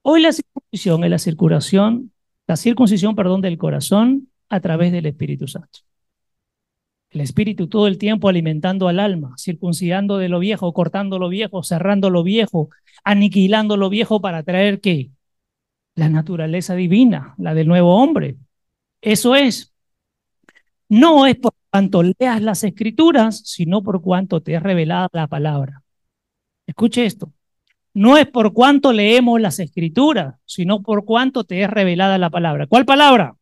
[0.03, 2.13] Hoy la circuncisión es la circulación,
[2.47, 5.81] la circuncisión, perdón, del corazón a través del Espíritu Santo.
[7.11, 11.63] El Espíritu todo el tiempo alimentando al alma, circuncidando de lo viejo, cortando lo viejo,
[11.65, 12.71] cerrando lo viejo,
[13.05, 15.11] aniquilando lo viejo para traer qué?
[15.97, 18.37] La naturaleza divina, la del nuevo hombre.
[19.01, 19.73] Eso es.
[20.89, 25.83] No es por cuanto leas las escrituras, sino por cuanto te es revelada la palabra.
[26.71, 27.33] Escuche esto
[27.95, 32.67] no es por cuánto leemos las escrituras, sino por cuánto te es revelada la palabra.
[32.67, 33.37] ¿Cuál palabra?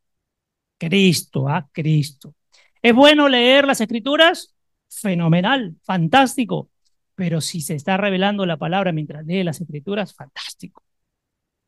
[0.78, 2.34] Cristo, ah, Cristo.
[2.80, 4.54] ¿Es bueno leer las escrituras?
[4.88, 6.70] Fenomenal, fantástico.
[7.14, 10.82] Pero si se está revelando la palabra mientras lee las escrituras, fantástico.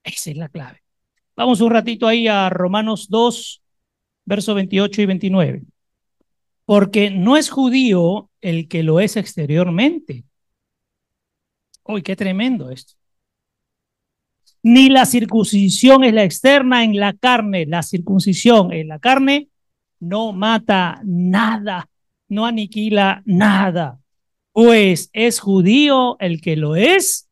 [0.03, 0.83] Esa es la clave.
[1.37, 3.63] Vamos un ratito ahí a Romanos 2,
[4.25, 5.63] versos 28 y 29.
[6.65, 10.25] Porque no es judío el que lo es exteriormente
[11.85, 12.95] Uy, qué tremendo esto.
[14.63, 17.65] Ni la circuncisión es la externa en la carne.
[17.67, 19.49] La circuncisión en la carne
[20.01, 21.89] no mata nada,
[22.29, 24.01] no aniquila nada.
[24.53, 27.29] Pues es judío el que lo es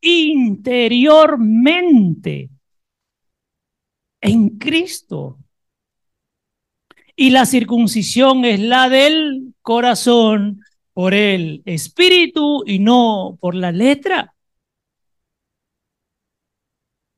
[0.00, 2.50] interiormente
[4.20, 5.38] en Cristo.
[7.16, 10.60] Y la circuncisión es la del corazón
[10.94, 14.34] por el espíritu y no por la letra.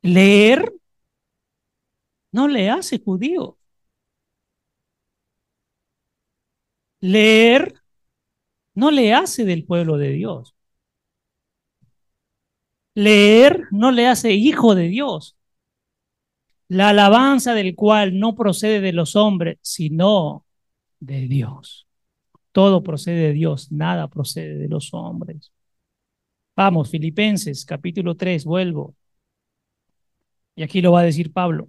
[0.03, 0.73] Leer
[2.33, 3.59] no le hace judío.
[7.01, 7.75] Leer
[8.75, 10.55] no le hace del pueblo de Dios.
[12.95, 15.37] Leer no le hace hijo de Dios.
[16.69, 20.45] La alabanza del cual no procede de los hombres, sino
[21.01, 21.86] de Dios.
[22.57, 25.53] Todo procede de Dios, nada procede de los hombres.
[26.57, 28.95] Vamos, Filipenses capítulo 3, vuelvo.
[30.55, 31.69] Y aquí lo va a decir Pablo.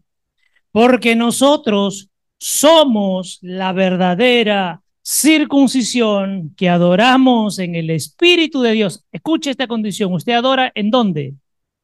[0.71, 9.03] Porque nosotros somos la verdadera circuncisión que adoramos en el Espíritu de Dios.
[9.11, 10.13] Escuche esta condición.
[10.13, 11.35] ¿Usted adora en dónde?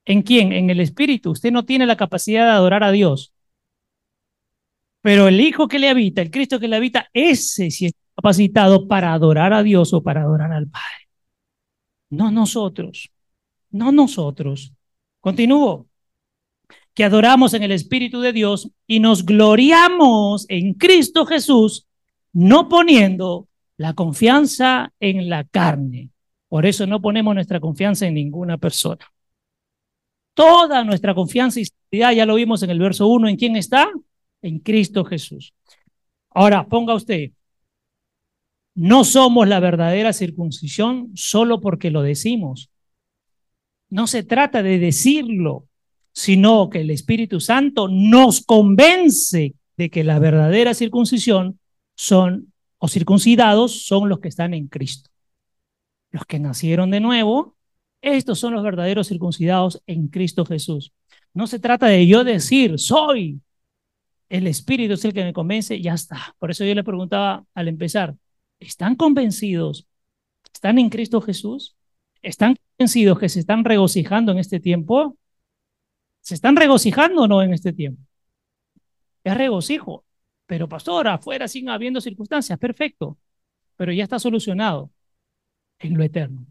[0.06, 0.54] ¿En quién?
[0.54, 1.32] En el Espíritu.
[1.32, 3.34] Usted no tiene la capacidad de adorar a Dios.
[5.02, 9.14] Pero el Hijo que le habita, el Cristo que le habita, ese sí capacitado para
[9.14, 11.10] adorar a Dios o para adorar al Padre.
[12.10, 13.12] No nosotros,
[13.72, 14.74] no nosotros.
[15.20, 15.88] Continúo.
[16.94, 21.88] Que adoramos en el Espíritu de Dios y nos gloriamos en Cristo Jesús,
[22.34, 23.48] no poniendo
[23.78, 26.10] la confianza en la carne.
[26.50, 29.06] Por eso no ponemos nuestra confianza en ninguna persona.
[30.36, 33.90] Toda nuestra confianza y seguridad, ya lo vimos en el verso 1, ¿en quién está?
[34.42, 35.54] En Cristo Jesús.
[36.30, 37.32] Ahora, ponga usted,
[38.76, 42.70] no somos la verdadera circuncisión solo porque lo decimos.
[43.90, 45.68] No se trata de decirlo,
[46.12, 51.60] sino que el Espíritu Santo nos convence de que la verdadera circuncisión
[51.96, 55.10] son, o circuncidados, son los que están en Cristo.
[56.12, 57.56] Los que nacieron de nuevo,
[58.02, 60.92] estos son los verdaderos circuncidados en Cristo Jesús.
[61.34, 63.42] No se trata de yo decir, soy,
[64.30, 66.36] el Espíritu es el que me convence, ya está.
[66.40, 68.16] Por eso yo le preguntaba al empezar,
[68.64, 69.88] ¿Están convencidos?
[70.54, 71.76] ¿Están en Cristo Jesús?
[72.22, 75.18] ¿Están convencidos que se están regocijando en este tiempo?
[76.22, 78.02] ¿Se están regocijando o no en este tiempo?
[79.24, 80.06] es regocijo.
[80.46, 83.18] Pero pastor, afuera sin habiendo circunstancias, perfecto.
[83.78, 84.92] Pero ya está solucionado
[85.80, 86.46] en lo eterno.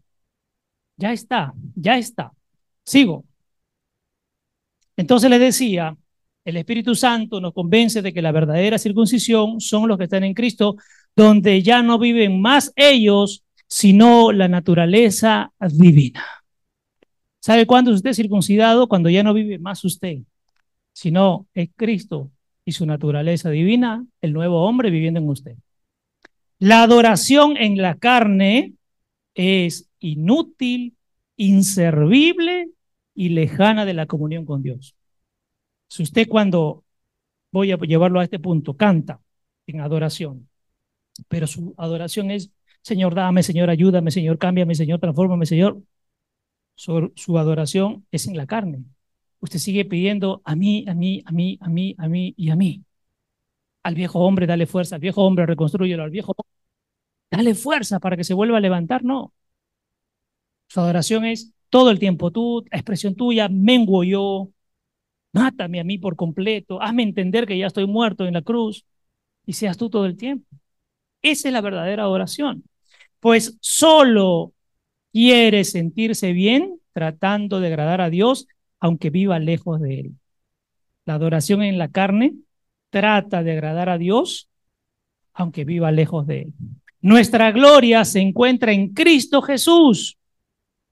[0.97, 2.31] Ya está, ya está.
[2.83, 3.25] Sigo.
[4.95, 5.95] Entonces les decía,
[6.45, 10.33] el Espíritu Santo nos convence de que la verdadera circuncisión son los que están en
[10.33, 10.75] Cristo,
[11.15, 16.23] donde ya no viven más ellos, sino la naturaleza divina.
[17.39, 18.87] ¿Sabe cuándo usted es circuncidado?
[18.87, 20.19] Cuando ya no vive más usted,
[20.93, 22.31] sino es Cristo
[22.65, 25.55] y su naturaleza divina, el nuevo hombre viviendo en usted.
[26.59, 28.75] La adoración en la carne
[29.35, 30.95] es inútil,
[31.35, 32.69] inservible
[33.13, 34.95] y lejana de la comunión con Dios.
[35.89, 36.83] Si usted cuando,
[37.51, 39.19] voy a llevarlo a este punto, canta
[39.67, 40.47] en adoración,
[41.27, 45.81] pero su adoración es, Señor, dame, Señor, ayúdame, Señor, cámbiame, Señor, transfórmame, Señor.
[46.75, 48.83] Su, adoración es en la carne.
[49.39, 52.55] Usted sigue pidiendo a mí, a mí, a mí, a mí, a mí y a
[52.55, 52.83] mí.
[53.83, 56.49] Al viejo hombre, dale fuerza, al viejo hombre, reconstruyelo, al viejo hombre,
[57.31, 59.03] dale fuerza para que se vuelva a levantar.
[59.03, 59.33] No,
[60.67, 64.49] su adoración es todo el tiempo tú, expresión tuya, menguo yo,
[65.33, 68.85] mátame a mí por completo, hazme entender que ya estoy muerto en la cruz
[69.45, 70.47] y seas tú todo el tiempo.
[71.23, 72.63] Esa es la verdadera adoración.
[73.19, 74.53] Pues solo
[75.11, 78.47] quiere sentirse bien tratando de agradar a Dios,
[78.79, 80.11] aunque viva lejos de Él.
[81.05, 82.35] La adoración en la carne
[82.89, 84.49] trata de agradar a Dios,
[85.33, 86.53] aunque viva lejos de Él.
[87.01, 90.17] Nuestra gloria se encuentra en Cristo Jesús.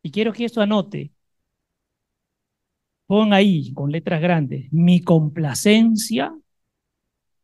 [0.04, 1.12] Y quiero que esto anote.
[3.06, 6.34] Pon ahí con letras grandes, mi complacencia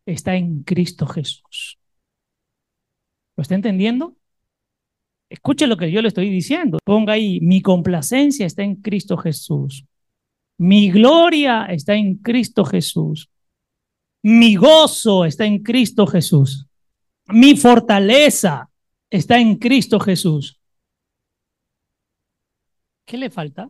[0.05, 1.77] está en Cristo Jesús.
[3.37, 4.17] ¿Lo está entendiendo?
[5.29, 6.79] Escuche lo que yo le estoy diciendo.
[6.83, 9.85] Ponga ahí, mi complacencia está en Cristo Jesús.
[10.57, 13.29] Mi gloria está en Cristo Jesús.
[14.23, 16.67] Mi gozo está en Cristo Jesús.
[17.27, 18.69] Mi fortaleza
[19.09, 20.59] está en Cristo Jesús.
[23.05, 23.69] ¿Qué le falta?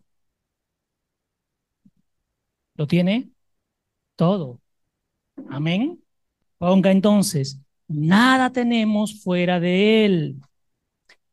[2.75, 3.30] Lo tiene
[4.15, 4.62] todo.
[5.49, 6.01] Amén.
[6.58, 10.36] Ponga entonces, nada tenemos fuera de Él.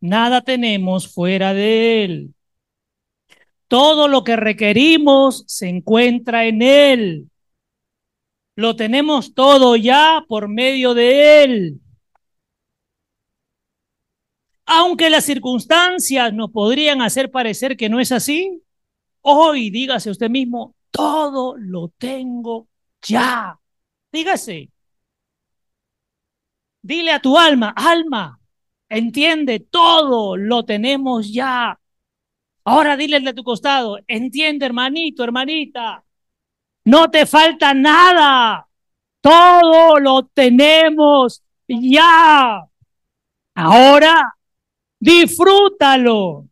[0.01, 2.35] Nada tenemos fuera de Él.
[3.69, 7.31] Todo lo que requerimos se encuentra en Él.
[8.57, 11.81] Lo tenemos todo ya por medio de Él.
[14.67, 18.63] Aunque las circunstancias nos podrían hacer parecer que no es así,
[19.21, 22.69] hoy dígase usted mismo, todo lo tengo
[23.03, 23.59] ya.
[24.13, 24.74] Dígase.
[26.91, 28.39] Dile a tu alma, alma,
[28.89, 31.79] entiende, todo lo tenemos ya.
[32.65, 36.05] Ahora dile de tu costado, entiende hermanito, hermanita,
[36.85, 38.69] no te falta nada.
[39.21, 42.61] Todo lo tenemos ya.
[43.55, 44.35] Ahora
[45.05, 46.49] Disfrútalo.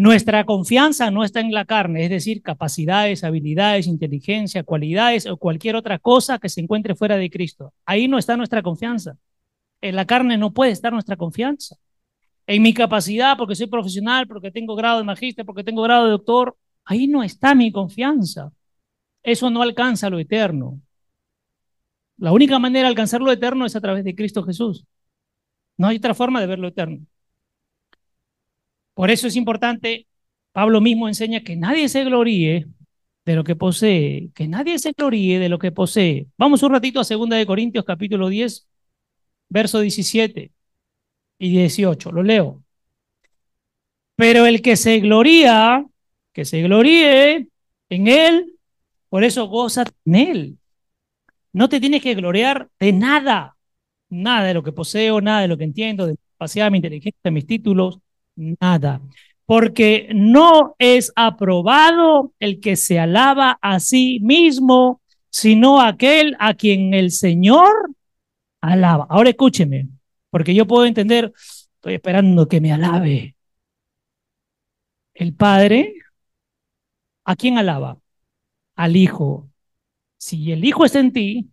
[0.00, 5.76] Nuestra confianza no está en la carne, es decir, capacidades, habilidades, inteligencia, cualidades o cualquier
[5.76, 7.74] otra cosa que se encuentre fuera de Cristo.
[7.84, 9.18] Ahí no está nuestra confianza.
[9.82, 11.76] En la carne no puede estar nuestra confianza.
[12.46, 16.12] En mi capacidad, porque soy profesional, porque tengo grado de magíster, porque tengo grado de
[16.12, 18.52] doctor, ahí no está mi confianza.
[19.22, 20.80] Eso no alcanza lo eterno.
[22.16, 24.86] La única manera de alcanzar lo eterno es a través de Cristo Jesús.
[25.76, 27.04] No hay otra forma de ver lo eterno.
[29.00, 30.06] Por eso es importante,
[30.52, 32.66] Pablo mismo enseña que nadie se gloríe
[33.24, 36.26] de lo que posee, que nadie se gloríe de lo que posee.
[36.36, 38.68] Vamos un ratito a 2 de Corintios capítulo 10,
[39.48, 40.52] verso 17
[41.38, 42.62] y 18, lo leo.
[44.16, 45.86] Pero el que se gloría,
[46.34, 47.48] que se gloríe
[47.88, 48.58] en él,
[49.08, 50.58] por eso goza en él.
[51.54, 53.56] No te tienes que gloriar de nada
[54.10, 57.30] nada de lo que poseo, nada de lo que entiendo, de mi capacidad, mi inteligencia,
[57.30, 58.00] mis títulos,
[58.36, 59.00] nada.
[59.46, 65.00] Porque no es aprobado el que se alaba a sí mismo,
[65.30, 67.90] sino aquel a quien el Señor
[68.60, 69.06] alaba.
[69.10, 69.88] Ahora escúcheme,
[70.30, 73.36] porque yo puedo entender, estoy esperando que me alabe.
[75.14, 75.94] El Padre,
[77.24, 77.98] ¿a quién alaba?
[78.76, 79.48] Al Hijo.
[80.18, 81.50] Si el Hijo está en ti,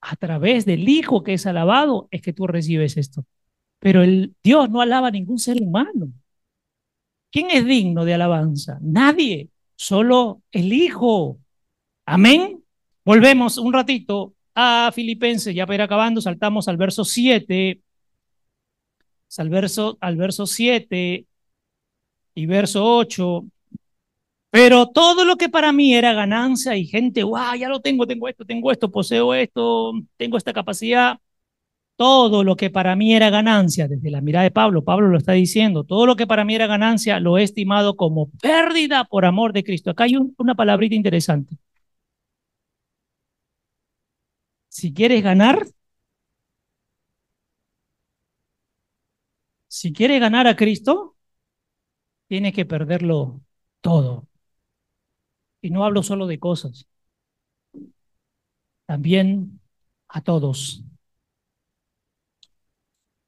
[0.00, 3.24] a través del Hijo que es alabado, es que tú recibes esto.
[3.84, 6.10] Pero el Dios no alaba a ningún ser humano.
[7.30, 8.78] ¿Quién es digno de alabanza?
[8.80, 11.38] Nadie, solo el Hijo.
[12.06, 12.64] Amén.
[13.04, 17.82] Volvemos un ratito a Filipenses, ya para ir acabando, saltamos al verso 7,
[19.36, 21.26] al verso, al verso 7
[22.34, 23.44] y verso 8.
[24.48, 28.28] Pero todo lo que para mí era ganancia y gente, guau, ya lo tengo, tengo
[28.30, 31.18] esto, tengo esto, poseo esto, tengo esta capacidad,
[31.96, 35.32] todo lo que para mí era ganancia, desde la mirada de Pablo, Pablo lo está
[35.32, 39.52] diciendo, todo lo que para mí era ganancia lo he estimado como pérdida por amor
[39.52, 39.90] de Cristo.
[39.90, 41.56] Acá hay una palabrita interesante.
[44.68, 45.66] Si quieres ganar,
[49.68, 51.16] si quieres ganar a Cristo,
[52.28, 53.40] tienes que perderlo
[53.80, 54.28] todo.
[55.60, 56.86] Y no hablo solo de cosas,
[58.86, 59.60] también
[60.08, 60.84] a todos.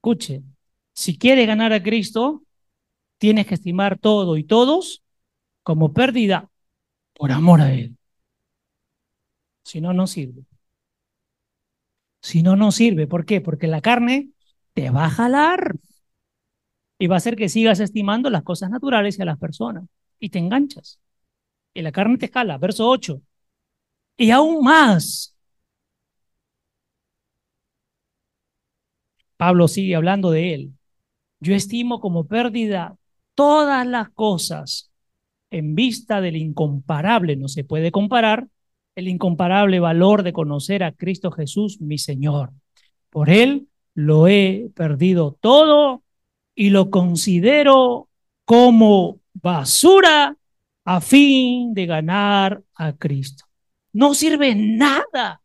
[0.07, 0.41] Escuche,
[0.93, 2.43] si quieres ganar a Cristo,
[3.17, 5.03] tienes que estimar todo y todos
[5.63, 6.49] como pérdida
[7.13, 7.97] por amor a Él.
[9.65, 10.45] Si no, no sirve.
[12.21, 13.05] Si no, no sirve.
[13.05, 13.41] ¿Por qué?
[13.41, 14.29] Porque la carne
[14.71, 15.75] te va a jalar
[16.97, 19.83] y va a hacer que sigas estimando las cosas naturales y a las personas
[20.19, 21.01] y te enganchas.
[21.73, 22.57] Y la carne te jala.
[22.57, 23.21] Verso 8.
[24.15, 25.36] Y aún más.
[29.37, 30.73] Pablo sigue hablando de él.
[31.39, 32.97] Yo estimo como pérdida
[33.35, 34.91] todas las cosas
[35.51, 38.47] en vista del incomparable, no se puede comparar,
[38.95, 42.51] el incomparable valor de conocer a Cristo Jesús, mi Señor.
[43.11, 46.03] Por Él lo he perdido todo
[46.55, 48.09] y lo considero
[48.43, 50.35] como basura
[50.83, 53.45] a fin de ganar a Cristo.
[53.93, 55.41] No sirve nada.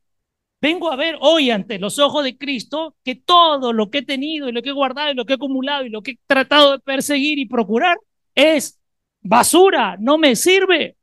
[0.62, 4.48] Vengo a ver hoy ante los ojos de Cristo que todo lo que he tenido
[4.48, 6.70] y lo que he guardado y lo que he acumulado y lo que he tratado
[6.70, 7.96] de perseguir y procurar
[8.36, 8.78] es
[9.22, 10.96] basura, no me sirve.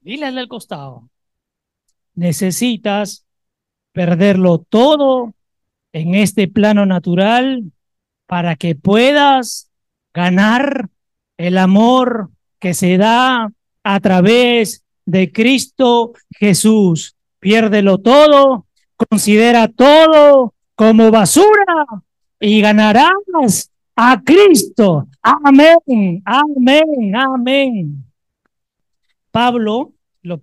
[0.00, 1.08] Dile al costado.
[2.14, 3.24] Necesitas
[3.92, 5.34] perderlo todo
[5.92, 7.70] en este plano natural
[8.26, 9.70] para que puedas
[10.12, 10.88] ganar
[11.36, 13.52] el amor que se da
[13.84, 17.16] a través de Cristo Jesús.
[17.40, 18.66] Piérdelo todo,
[19.08, 21.86] considera todo como basura
[22.38, 25.08] y ganarás a Cristo.
[25.22, 28.04] Amén, amén, amén.
[29.30, 29.94] Pablo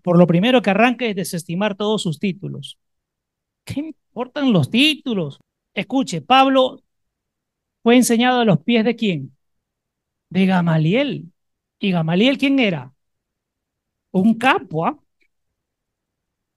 [0.01, 2.80] por lo primero que arranca es desestimar todos sus títulos.
[3.66, 5.39] ¿Qué importan los títulos?
[5.76, 6.82] Escuche, Pablo
[7.84, 9.36] fue enseñado a los pies de quién?
[10.32, 11.32] De Gamaliel.
[11.78, 12.95] ¿Y Gamaliel quién era?
[14.22, 14.86] Un capo.
[14.86, 14.97] ¿ah?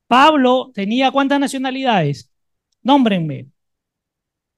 [0.07, 2.31] Pablo tenía cuántas nacionalidades?
[2.83, 3.49] Nómbrenme.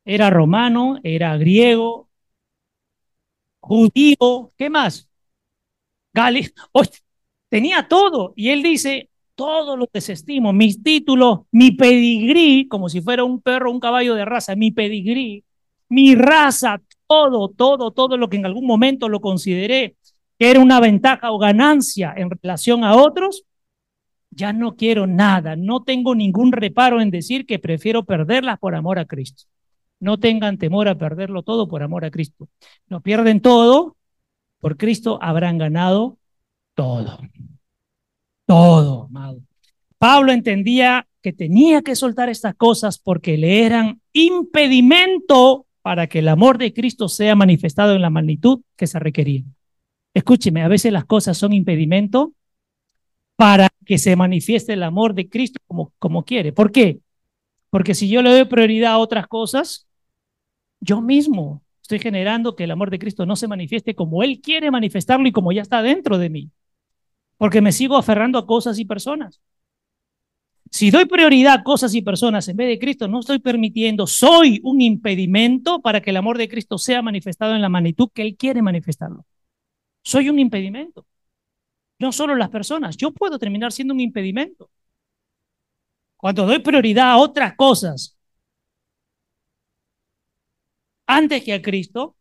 [0.05, 2.11] Era romano, era griego,
[3.61, 5.09] judío, ¿qué más?
[6.13, 6.53] Gales.
[7.49, 8.35] Tenía todo.
[8.37, 13.71] Y él dice, todo lo desestimo, mis títulos, mi pedigrí, como si fuera un perro,
[13.71, 15.45] un caballo de raza, mi pedigrí,
[15.89, 19.97] mi raza, todo, todo, todo lo que en algún momento lo consideré
[20.41, 23.45] que era una ventaja o ganancia en relación a otros,
[24.31, 28.99] ya no quiero nada, no tengo ningún reparo en decir que prefiero perderlas por amor
[28.99, 29.45] a Cristo.
[29.99, 32.49] No tengan temor a perderlo todo por amor a Cristo.
[32.89, 33.99] No pierden todo,
[34.61, 36.17] por Cristo habrán ganado
[36.75, 37.19] todo.
[38.47, 39.43] Todo, amado.
[39.99, 46.29] Pablo entendía que tenía que soltar estas cosas porque le eran impedimento para que el
[46.29, 49.45] amor de Cristo sea manifestado en la magnitud que se requería.
[50.15, 52.33] Escúcheme, a veces las cosas son impedimento
[53.37, 56.53] para que se manifieste el amor de Cristo como, como quiere.
[56.53, 57.01] ¿Por qué?
[57.71, 59.87] Porque si yo le doy prioridad a otras cosas,
[60.81, 64.71] yo mismo estoy generando que el amor de Cristo no se manifieste como Él quiere
[64.71, 66.51] manifestarlo y como ya está dentro de mí
[67.41, 69.41] porque me sigo aferrando a cosas y personas.
[70.71, 74.61] Si doy prioridad a cosas y personas en vez de Cristo, no estoy permitiendo, soy
[74.63, 78.37] un impedimento para que el amor de Cristo sea manifestado en la magnitud que Él
[78.37, 79.25] quiere manifestarlo.
[80.03, 81.07] Soy un impedimento.
[81.99, 84.71] No solo las personas, yo puedo terminar siendo un impedimento.
[86.17, 88.17] Cuando doy prioridad a otras cosas
[91.07, 92.17] antes que a Cristo,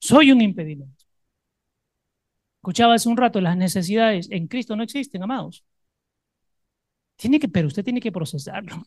[0.00, 1.04] soy un impedimento.
[2.60, 5.64] Escuchaba hace un rato, las necesidades en Cristo no existen, amados.
[7.16, 8.82] Tiene que, pero usted tiene que procesarlo.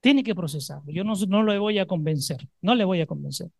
[0.00, 0.90] Tiene que procesarlo.
[0.92, 3.50] Yo no, no le voy a convencer, no le voy a convencer.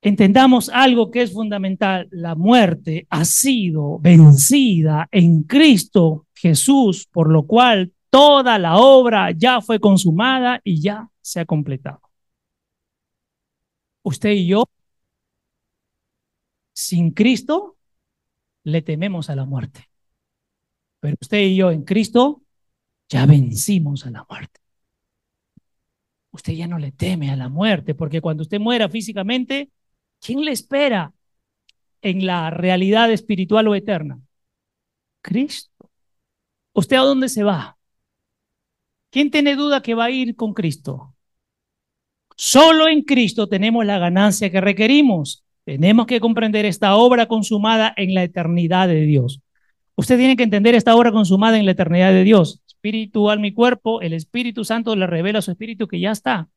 [0.00, 2.08] Entendamos algo que es fundamental.
[2.10, 9.60] La muerte ha sido vencida en Cristo Jesús, por lo cual toda la obra ya
[9.60, 12.00] fue consumada y ya se ha completado.
[14.02, 14.64] Usted y yo
[16.78, 17.76] sin Cristo,
[18.62, 19.90] le tememos a la muerte.
[21.00, 22.42] Pero usted y yo en Cristo
[23.08, 24.60] ya vencimos a la muerte.
[26.30, 29.72] Usted ya no le teme a la muerte, porque cuando usted muera físicamente,
[30.20, 31.12] ¿quién le espera?
[32.02, 34.20] en la realidad espiritual o eterna?
[35.20, 35.90] Cristo.
[36.72, 37.76] ¿Usted a dónde se va?
[39.10, 41.14] ¿Quién tiene duda que va a ir con Cristo?
[42.36, 45.44] Solo en Cristo tenemos la ganancia que requerimos.
[45.64, 49.40] Tenemos que comprender esta obra consumada en la eternidad de Dios.
[49.96, 52.62] Usted tiene que entender esta obra consumada en la eternidad de Dios.
[52.68, 56.48] Espíritu, mi cuerpo, el Espíritu Santo le revela a su espíritu que ya está.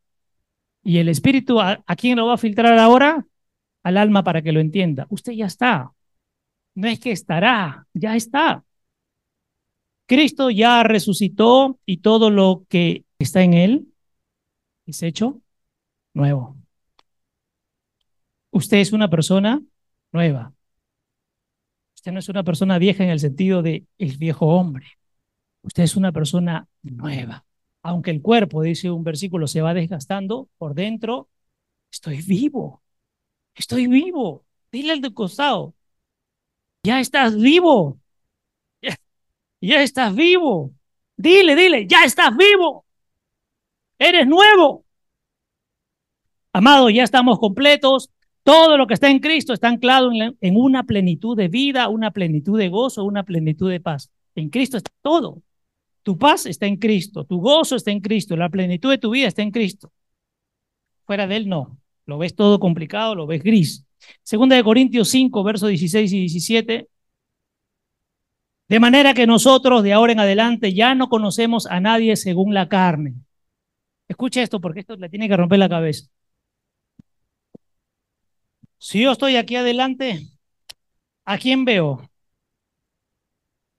[0.83, 3.25] Y el Espíritu, ¿a, ¿a quién lo va a filtrar ahora?
[3.83, 5.07] Al alma para que lo entienda.
[5.09, 5.91] Usted ya está.
[6.75, 8.63] No es que estará, ya está.
[10.05, 13.87] Cristo ya resucitó y todo lo que está en él
[14.85, 15.41] es hecho
[16.13, 16.57] nuevo.
[18.51, 19.61] Usted es una persona
[20.11, 20.53] nueva.
[21.95, 24.85] Usted no es una persona vieja en el sentido de el viejo hombre.
[25.61, 27.45] Usted es una persona nueva.
[27.83, 31.29] Aunque el cuerpo, dice un versículo, se va desgastando, por dentro
[31.91, 32.81] estoy vivo.
[33.55, 34.45] Estoy vivo.
[34.71, 35.75] Dile al de costado.
[36.83, 37.99] Ya estás vivo.
[39.61, 40.73] Ya, estás vivo.
[41.17, 42.85] Dile, dile, ya estás vivo.
[43.99, 44.85] Eres nuevo.
[46.53, 48.09] Amado, ya estamos completos.
[48.43, 52.09] Todo lo que está en Cristo está anclado en, en, una plenitud de vida, una
[52.11, 54.09] plenitud de gozo, una plenitud de paz.
[54.33, 55.43] En Cristo está todo.
[56.03, 59.27] Tu paz está en Cristo, tu gozo está en Cristo, la plenitud de tu vida
[59.27, 59.91] está en Cristo.
[61.05, 61.80] Fuera de Él no.
[62.05, 63.85] Lo ves todo complicado, lo ves gris.
[64.23, 66.87] Segunda de Corintios 5, versos 16 y 17.
[68.67, 72.69] De manera que nosotros de ahora en adelante ya no conocemos a nadie según la
[72.69, 73.15] carne.
[74.07, 76.07] Escucha esto porque esto le tiene que romper la cabeza.
[78.77, 80.27] Si yo estoy aquí adelante,
[81.25, 82.09] ¿a quién veo?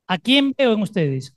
[0.07, 1.35] ¿A quién veo en ustedes?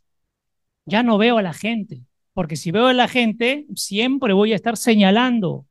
[0.85, 2.01] Ya no veo a la gente,
[2.33, 5.65] porque si veo a la gente, siempre voy a estar señalando.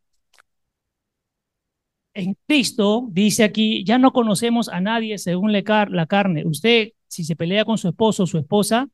[2.15, 6.47] En Cristo, dice aquí, ya no conocemos a nadie según la carne.
[6.47, 8.89] Usted, si se pelea con su esposo o su esposa,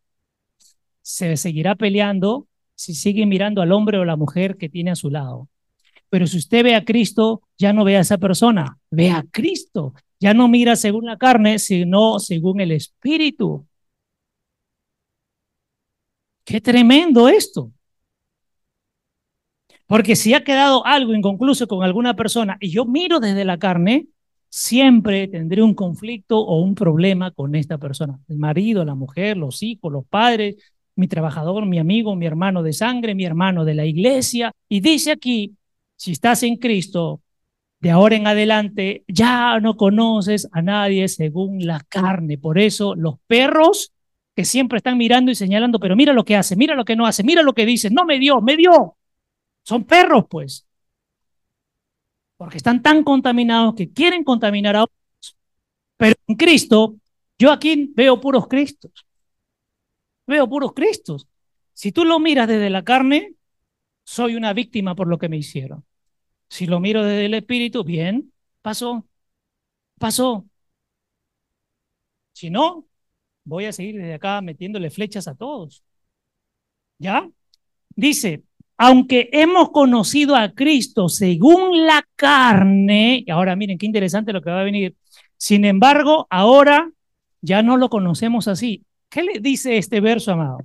[1.02, 5.10] se seguirá peleando si sigue mirando al hombre o la mujer que tiene a su
[5.10, 5.48] lado.
[6.08, 9.94] Pero si usted ve a Cristo, ya no ve a esa persona, ve a Cristo.
[10.18, 13.66] Ya no mira según la carne, sino según el Espíritu.
[16.44, 17.70] Qué tremendo esto.
[19.90, 24.06] Porque si ha quedado algo inconcluso con alguna persona y yo miro desde la carne,
[24.48, 28.20] siempre tendré un conflicto o un problema con esta persona.
[28.28, 30.54] El marido, la mujer, los hijos, los padres,
[30.94, 34.52] mi trabajador, mi amigo, mi hermano de sangre, mi hermano de la iglesia.
[34.68, 35.56] Y dice aquí,
[35.96, 37.20] si estás en Cristo,
[37.80, 42.38] de ahora en adelante ya no conoces a nadie según la carne.
[42.38, 43.90] Por eso los perros
[44.36, 47.06] que siempre están mirando y señalando, pero mira lo que hace, mira lo que no
[47.06, 48.94] hace, mira lo que dice, no me dio, me dio.
[49.62, 50.66] Son perros, pues.
[52.36, 55.36] Porque están tan contaminados que quieren contaminar a otros.
[55.96, 56.96] Pero en Cristo,
[57.38, 59.06] yo aquí veo puros Cristos.
[60.26, 61.26] Veo puros Cristos.
[61.74, 63.34] Si tú lo miras desde la carne,
[64.04, 65.84] soy una víctima por lo que me hicieron.
[66.48, 68.32] Si lo miro desde el espíritu, bien,
[68.62, 69.06] pasó,
[69.98, 70.46] pasó.
[72.32, 72.86] Si no,
[73.44, 75.84] voy a seguir desde acá metiéndole flechas a todos.
[76.98, 77.28] ¿Ya?
[77.96, 78.44] Dice,
[78.82, 84.48] aunque hemos conocido a Cristo según la carne, y ahora miren qué interesante lo que
[84.48, 84.96] va a venir,
[85.36, 86.90] sin embargo, ahora
[87.42, 88.86] ya no lo conocemos así.
[89.10, 90.60] ¿Qué le dice este verso, amado?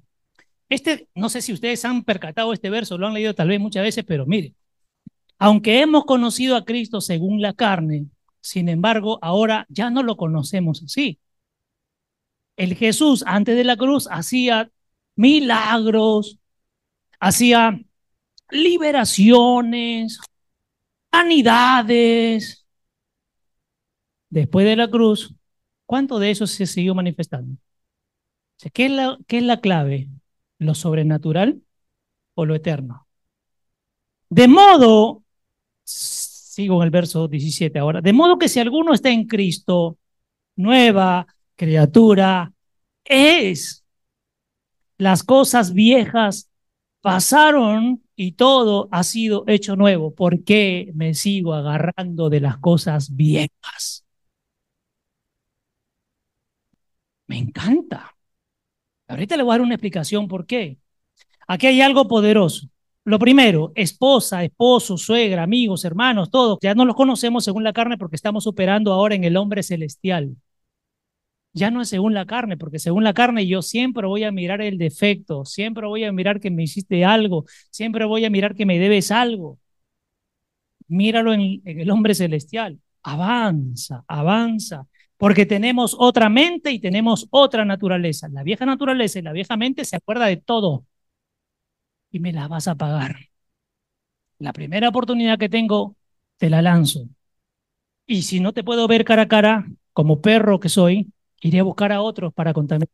[0.69, 3.83] Este, no sé si ustedes han percatado este verso, lo han leído tal vez muchas
[3.83, 4.55] veces, pero miren,
[5.37, 8.05] aunque hemos conocido a Cristo según la carne,
[8.39, 11.19] sin embargo, ahora ya no lo conocemos así.
[12.55, 14.71] El Jesús antes de la cruz hacía
[15.17, 16.39] milagros,
[17.19, 17.81] hacía
[18.49, 20.19] liberaciones,
[21.11, 22.65] sanidades.
[24.29, 25.35] Después de la cruz,
[25.85, 27.57] ¿cuánto de eso se siguió manifestando?
[28.73, 30.09] ¿Qué es la, qué es la clave?
[30.59, 31.61] ¿Lo sobrenatural
[32.33, 33.07] o lo eterno?
[34.29, 35.23] De modo
[35.83, 39.97] sigo en el verso 17 ahora, de modo que si alguno está en Cristo,
[40.55, 42.53] nueva criatura
[43.03, 43.83] es.
[44.97, 46.49] Las cosas viejas
[47.01, 50.13] pasaron y todo ha sido hecho nuevo.
[50.15, 54.05] ¿Por qué me sigo agarrando de las cosas viejas?
[57.27, 58.15] Me encanta.
[59.07, 60.79] Ahorita le voy a dar una explicación por qué.
[61.47, 62.69] Aquí hay algo poderoso.
[63.05, 67.97] Lo primero, esposa, esposo, suegra, amigos, hermanos, todos, ya no los conocemos según la carne
[67.97, 70.37] porque estamos operando ahora en el hombre celestial.
[71.55, 74.61] Ya no es según la carne, porque según la carne yo siempre voy a mirar
[74.61, 78.65] el defecto, siempre voy a mirar que me hiciste algo, siempre voy a mirar que
[78.65, 79.57] me debes algo.
[80.87, 82.79] Míralo en, el hombre celestial.
[83.03, 84.87] avanza, avanza,
[85.17, 88.27] porque tenemos otra mente y tenemos otra naturaleza.
[88.29, 90.85] La vieja naturaleza y la vieja mente se acuerda de todo
[92.11, 93.15] y me la vas a pagar.
[94.39, 95.95] La primera oportunidad que tengo,
[96.37, 97.07] te la lanzo.
[98.07, 101.11] Y si no te puedo ver cara a cara, como perro que soy,
[101.41, 102.89] iré a buscar a otros para contaminar.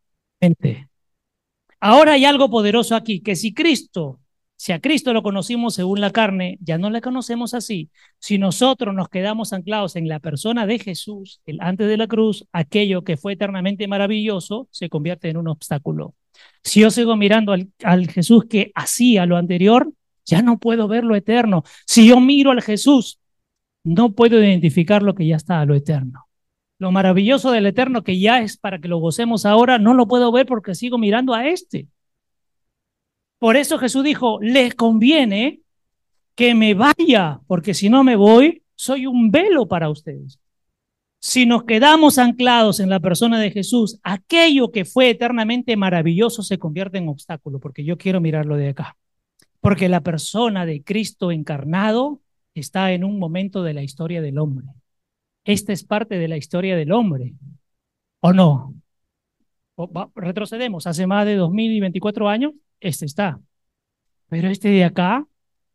[1.80, 4.20] Ahora hay algo poderoso aquí, que si Cristo,
[4.56, 7.90] si a Cristo lo conocimos según la carne, ya no le conocemos así.
[8.20, 12.46] Si nosotros nos quedamos anclados en la persona de Jesús, el antes de la cruz,
[12.52, 16.14] aquello que fue eternamente maravilloso se convierte en un obstáculo.
[16.64, 19.92] Si yo sigo mirando al, al Jesús que hacía lo anterior,
[20.26, 21.64] ya no puedo ver lo eterno.
[21.88, 23.20] Si yo miro al Jesús,
[23.84, 26.28] no puedo identificar lo que ya está a lo eterno.
[26.82, 30.32] Lo maravilloso del eterno que ya es para que lo gocemos ahora, no lo puedo
[30.32, 31.88] ver porque sigo mirando a este.
[33.38, 35.62] Por eso Jesús dijo, les conviene
[36.34, 40.40] que me vaya, porque si no me voy, soy un velo para ustedes.
[41.20, 46.58] Si nos quedamos anclados en la persona de Jesús, aquello que fue eternamente maravilloso se
[46.58, 48.98] convierte en obstáculo, porque yo quiero mirarlo de acá.
[49.60, 52.22] Porque la persona de Cristo encarnado
[52.56, 54.66] está en un momento de la historia del hombre.
[55.44, 57.34] Esta es parte de la historia del hombre,
[58.22, 58.76] ¿o no?
[60.16, 63.40] retrocedemos, hace más de 2024 años, este está.
[64.30, 65.26] Pero este de acá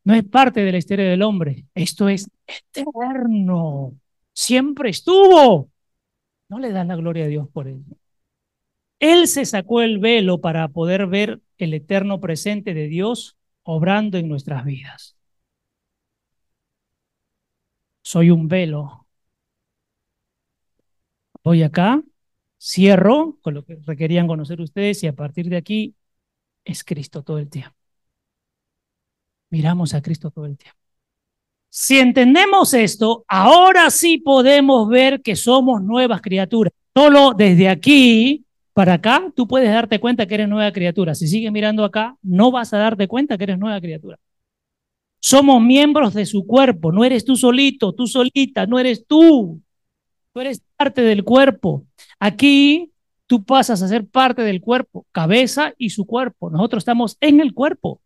[0.05, 3.95] no es parte de la historia del hombre, esto es eterno,
[4.33, 5.71] siempre estuvo.
[6.49, 7.97] No le dan la gloria a Dios por ello.
[9.01, 14.29] Él se sacó el velo para poder ver el eterno presente de Dios obrando en
[14.29, 15.17] nuestras vidas.
[18.03, 19.06] Soy un velo
[21.47, 22.03] Voy acá,
[22.59, 25.95] cierro con lo que requerían conocer ustedes y a partir de aquí
[26.65, 27.73] es Cristo todo el tiempo.
[29.51, 30.77] Miramos a Cristo todo el tiempo.
[31.69, 36.73] Si entendemos esto, ahora sí podemos ver que somos nuevas criaturas.
[36.93, 41.15] Solo desde aquí para acá tú puedes darte cuenta que eres nueva criatura.
[41.15, 44.19] Si sigues mirando acá, no vas a darte cuenta que eres nueva criatura.
[45.21, 49.63] Somos miembros de su cuerpo, no eres tú solito, tú solita, no eres tú.
[50.37, 51.87] Tú eres parte del cuerpo.
[52.21, 52.93] Aquí
[53.27, 56.51] tú pasas a ser parte del cuerpo, cabeza y su cuerpo.
[56.51, 58.03] Nosotros estamos en el cuerpo,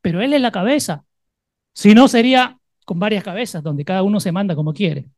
[0.00, 1.04] pero Él es la cabeza.
[1.72, 5.10] Si no, sería con varias cabezas, donde cada uno se manda como quiere.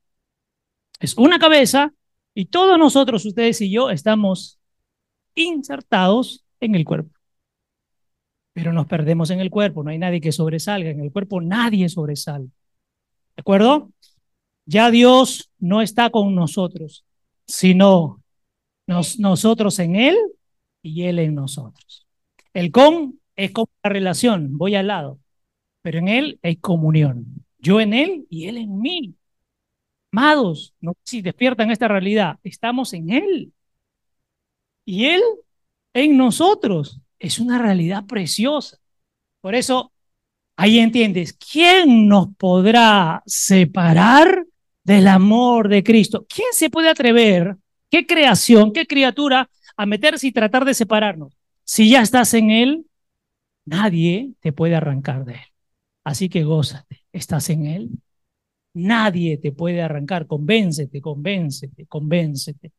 [1.00, 1.94] Es una cabeza
[2.34, 4.58] y todos nosotros, ustedes y yo, estamos
[5.34, 7.18] insertados en el cuerpo.
[8.52, 11.88] Pero nos perdemos en el cuerpo, no hay nadie que sobresalga, en el cuerpo nadie
[11.88, 12.44] sobresale.
[12.44, 13.88] ¿De acuerdo?
[14.64, 17.04] Ya Dios no está con nosotros,
[17.46, 18.22] sino
[18.86, 20.16] nosotros en Él
[20.82, 22.06] y Él en nosotros.
[22.54, 25.18] El con es como la relación, voy al lado,
[25.82, 27.44] pero en Él hay comunión.
[27.58, 29.14] Yo en Él y Él en mí.
[30.12, 33.52] Amados, no si despiertan esta realidad, estamos en Él
[34.84, 35.22] y Él
[35.94, 37.00] en nosotros.
[37.18, 38.78] Es una realidad preciosa.
[39.40, 39.92] Por eso,
[40.56, 44.44] ahí entiendes, ¿quién nos podrá separar
[44.84, 46.26] del amor de Cristo.
[46.28, 47.56] ¿Quién se puede atrever,
[47.90, 51.36] qué creación, qué criatura, a meterse y tratar de separarnos?
[51.64, 52.86] Si ya estás en Él,
[53.64, 55.52] nadie te puede arrancar de Él.
[56.04, 57.90] Así que gózate, estás en Él.
[58.74, 62.72] Nadie te puede arrancar, convéncete, convéncete, convéncete.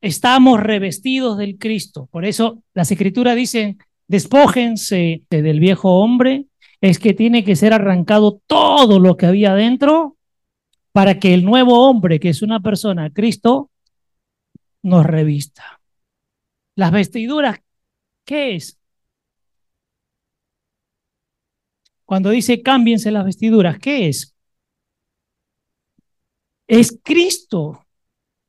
[0.00, 2.08] Estamos revestidos del Cristo.
[2.12, 6.46] Por eso las escrituras dicen, despójense del viejo hombre,
[6.80, 10.17] es que tiene que ser arrancado todo lo que había dentro
[10.98, 13.70] para que el nuevo hombre, que es una persona, Cristo,
[14.82, 15.80] nos revista.
[16.74, 17.60] Las vestiduras,
[18.24, 18.80] ¿qué es?
[22.04, 24.34] Cuando dice cámbiense las vestiduras, ¿qué es?
[26.66, 27.86] Es Cristo.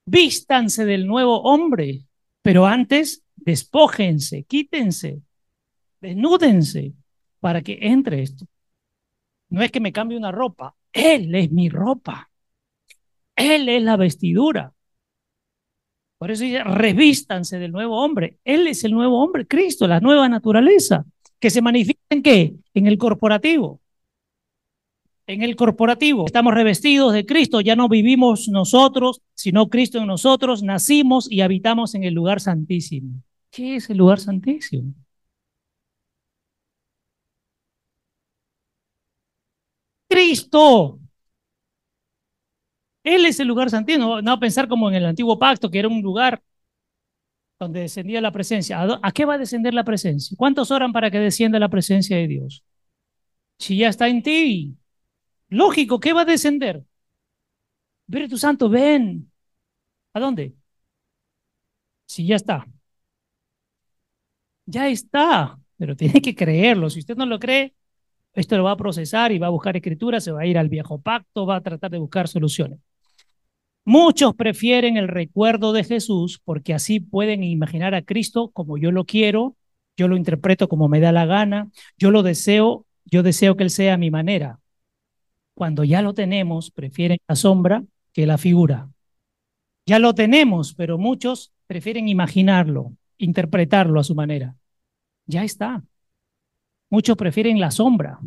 [0.06, 2.08] Vístanse del nuevo hombre,
[2.42, 5.22] pero antes despójense, quítense,
[6.02, 6.94] desnúdense
[7.40, 8.48] para que entre esto.
[9.50, 12.29] No es que me cambie una ropa, Él es mi ropa.
[13.40, 14.74] Él es la vestidura.
[16.18, 18.40] Por eso dice, revístanse del nuevo hombre.
[18.44, 21.06] Él es el nuevo hombre, Cristo, la nueva naturaleza,
[21.40, 22.56] que se manifiesta en qué?
[22.74, 23.80] En el corporativo.
[25.26, 26.26] En el corporativo.
[26.26, 31.96] Estamos revestidos de Cristo, ya no vivimos nosotros, sino Cristo en nosotros, nacimos y habitamos
[31.96, 33.24] en el lugar santísimo.
[33.50, 34.94] ¿Qué es el lugar santísimo?
[40.10, 41.00] Cristo.
[43.16, 45.88] Él es el lugar santísimo, no a pensar como en el antiguo pacto, que era
[45.88, 46.42] un lugar
[47.60, 48.82] donde descendía la presencia.
[49.02, 50.36] ¿A qué va a descender la presencia?
[50.38, 52.64] ¿Cuántos oran para que descienda la presencia de Dios?
[53.58, 54.78] Si ya está en ti,
[55.50, 56.84] lógico, ¿qué va a descender?
[58.08, 59.32] Espíritu Santo, ven.
[60.14, 60.56] ¿A dónde?
[62.06, 62.66] Si ya está.
[64.66, 66.90] Ya está, pero tiene que creerlo.
[66.90, 67.74] Si usted no lo cree,
[68.34, 70.70] esto lo va a procesar y va a buscar escritura, se va a ir al
[70.70, 72.80] viejo pacto, va a tratar de buscar soluciones.
[73.86, 79.06] Muchos prefieren el recuerdo de Jesús porque así pueden imaginar a Cristo como yo lo
[79.06, 79.56] quiero,
[79.98, 83.70] yo lo interpreto como me da la gana, yo lo deseo, yo deseo que Él
[83.70, 84.60] sea a mi manera.
[85.56, 88.90] Cuando ya lo tenemos, prefieren la sombra que la figura.
[89.86, 94.56] Ya lo tenemos, pero muchos prefieren imaginarlo, interpretarlo a su manera.
[95.26, 95.84] Ya está.
[96.90, 98.20] Muchos prefieren la sombra.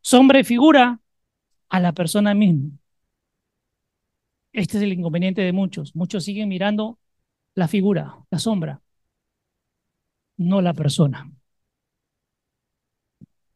[0.00, 1.00] Sombra y figura
[1.68, 2.79] a la persona misma.
[4.52, 5.94] Este es el inconveniente de muchos.
[5.96, 6.98] Muchos siguen mirando
[7.54, 8.82] la figura, la sombra,
[10.38, 11.30] no la persona.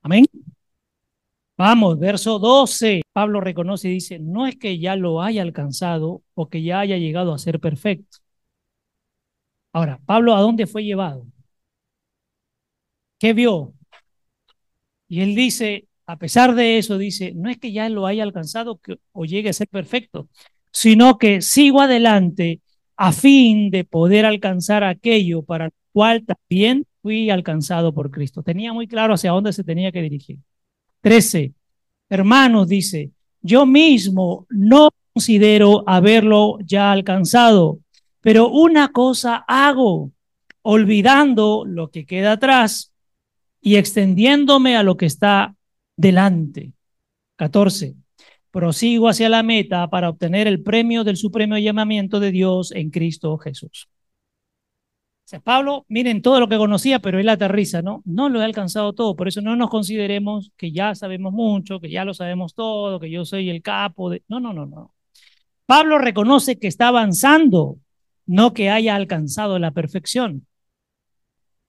[0.03, 0.27] Amén.
[1.57, 3.03] Vamos, verso 12.
[3.13, 6.97] Pablo reconoce y dice, no es que ya lo haya alcanzado o que ya haya
[6.99, 8.19] llegado a ser perfecto.
[9.73, 11.27] Ahora, Pablo, ¿a dónde fue llevado?
[13.19, 13.75] ¿Qué vio?
[15.09, 18.81] Y él dice, a pesar de eso, dice, no es que ya lo haya alcanzado
[19.13, 20.29] o llegue a ser perfecto,
[20.75, 22.61] sino que sigo adelante
[22.97, 28.43] a fin de poder alcanzar aquello para el cual también fui alcanzado por Cristo.
[28.43, 30.39] Tenía muy claro hacia dónde se tenía que dirigir.
[31.01, 31.55] 13.
[32.11, 37.79] Hermanos, dice, yo mismo no considero haberlo ya alcanzado,
[38.21, 40.11] pero una cosa hago,
[40.63, 42.93] olvidando lo que queda atrás
[43.61, 45.55] y extendiéndome a lo que está
[45.97, 46.73] delante.
[47.37, 47.95] 14
[48.55, 53.37] prosigo hacia la meta para obtener el premio del supremo llamamiento de Dios en Cristo
[53.37, 53.89] Jesús.
[55.33, 58.01] O Pablo, miren todo lo que conocía, pero él aterriza, ¿no?
[58.05, 61.91] No lo he alcanzado todo, por eso no nos consideremos que ya sabemos mucho, que
[61.91, 64.23] ya lo sabemos todo, que yo soy el capo de...
[64.29, 64.95] No, no, no, no.
[65.67, 67.79] Pablo reconoce que está avanzando,
[68.25, 70.47] no que haya alcanzado la perfección.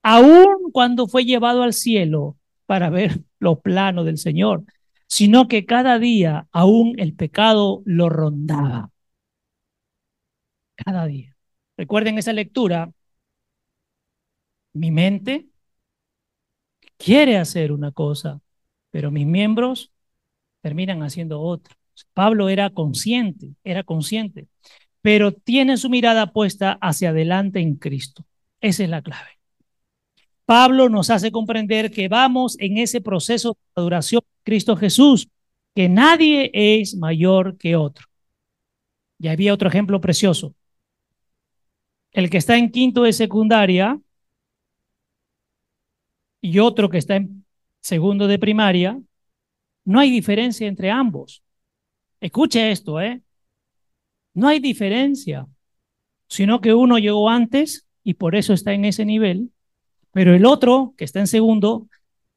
[0.04, 4.62] Aún cuando fue llevado al cielo para ver los planos del Señor,
[5.08, 8.90] sino que cada día aún el pecado lo rondaba.
[10.76, 11.36] Cada día.
[11.76, 12.90] Recuerden esa lectura.
[14.74, 15.48] Mi mente
[16.98, 18.40] quiere hacer una cosa,
[18.90, 19.92] pero mis miembros
[20.62, 21.76] terminan haciendo otra.
[22.14, 24.48] Pablo era consciente, era consciente,
[25.02, 28.26] pero tiene su mirada puesta hacia adelante en Cristo.
[28.60, 29.35] Esa es la clave.
[30.46, 35.28] Pablo nos hace comprender que vamos en ese proceso de adoración Cristo Jesús,
[35.74, 38.06] que nadie es mayor que otro.
[39.18, 40.54] Y había otro ejemplo precioso.
[42.12, 44.00] El que está en quinto de secundaria
[46.40, 47.44] y otro que está en
[47.80, 49.00] segundo de primaria,
[49.84, 51.42] no hay diferencia entre ambos.
[52.20, 53.20] Escuche esto, ¿eh?
[54.32, 55.46] No hay diferencia,
[56.28, 59.50] sino que uno llegó antes y por eso está en ese nivel,
[60.16, 61.90] pero el otro, que está en segundo,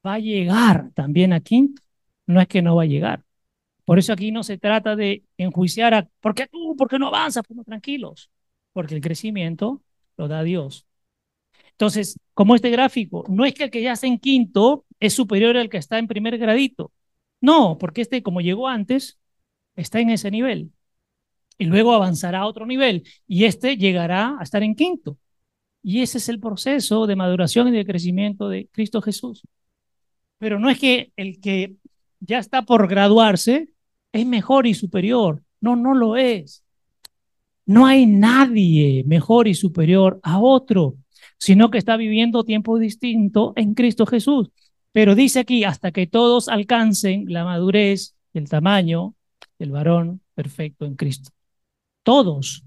[0.05, 1.81] va a llegar también a quinto
[2.27, 3.23] no es que no va a llegar.
[3.85, 6.75] Por eso aquí no se trata de enjuiciar a, ¿por qué tú?
[6.75, 7.45] ¿Por qué no avanzas?
[7.47, 8.29] Pues tranquilos,
[8.73, 9.81] porque el crecimiento
[10.17, 10.87] lo da Dios.
[11.71, 15.55] Entonces, como este gráfico, no es que el que ya está en quinto es superior
[15.55, 16.91] al que está en primer gradito.
[17.39, 19.19] No, porque este, como llegó antes,
[19.77, 20.73] está en ese nivel.
[21.57, 23.03] Y luego avanzará a otro nivel.
[23.25, 25.17] Y este llegará a estar en quinto.
[25.81, 29.43] Y ese es el proceso de maduración y de crecimiento de Cristo Jesús.
[30.37, 31.75] Pero no es que el que
[32.19, 33.69] ya está por graduarse,
[34.11, 35.43] es mejor y superior.
[35.61, 36.63] No, no lo es.
[37.65, 40.95] No hay nadie mejor y superior a otro,
[41.37, 44.49] sino que está viviendo tiempo distinto en Cristo Jesús.
[44.91, 49.15] Pero dice aquí, hasta que todos alcancen la madurez el tamaño
[49.59, 51.31] del varón perfecto en Cristo.
[52.03, 52.63] Todos.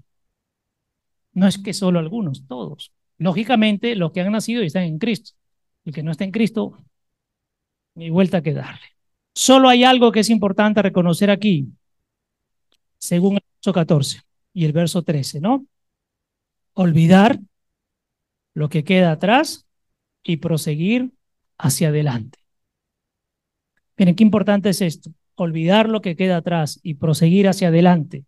[1.33, 2.93] No es que solo algunos, todos.
[3.23, 5.31] Lógicamente, los que han nacido están en Cristo.
[5.85, 6.77] El que no está en Cristo,
[7.95, 8.85] ni vuelta que darle.
[9.33, 11.69] Solo hay algo que es importante reconocer aquí,
[12.97, 14.21] según el verso 14
[14.53, 15.65] y el verso 13, ¿no?
[16.73, 17.39] Olvidar
[18.55, 19.65] lo que queda atrás
[20.21, 21.13] y proseguir
[21.57, 22.39] hacia adelante.
[23.97, 28.25] Miren, qué importante es esto, olvidar lo que queda atrás y proseguir hacia adelante.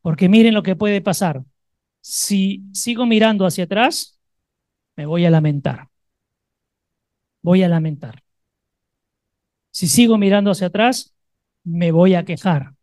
[0.00, 1.44] Porque miren lo que puede pasar.
[2.00, 4.11] Si sigo mirando hacia atrás,
[4.96, 5.88] me voy a lamentar.
[7.42, 8.22] Voy a lamentar.
[9.70, 11.14] Si sigo mirando hacia atrás,
[11.64, 12.74] me voy a quejar.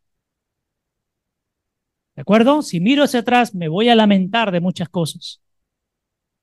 [2.15, 2.61] ¿De acuerdo?
[2.61, 5.41] Si miro hacia atrás, me voy a lamentar de muchas cosas.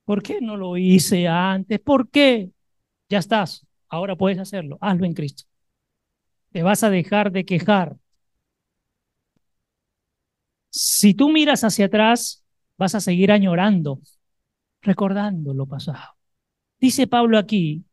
[0.05, 1.79] ¿Por qué no lo hice antes?
[1.79, 2.49] ¿Por qué?
[3.09, 3.67] Ya estás.
[3.89, 4.77] Ahora puedes hacerlo.
[4.81, 5.45] Hazlo en Cristo.
[6.51, 7.95] Te vas a dejar de quejar.
[10.69, 12.43] Si tú miras hacia atrás,
[12.77, 13.99] vas a seguir añorando,
[14.87, 16.15] recordando lo pasado.
[16.79, 17.83] Dice Pablo aquí,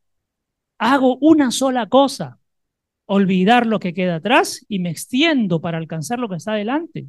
[0.77, 2.39] hago una sola cosa,
[3.05, 7.07] olvidar lo que queda atrás y me extiendo para alcanzar lo que está adelante.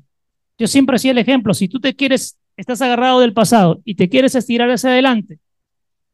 [0.58, 4.08] Yo siempre hacía el ejemplo, si tú te quieres, estás agarrado del pasado y te
[4.08, 5.38] quieres estirar hacia adelante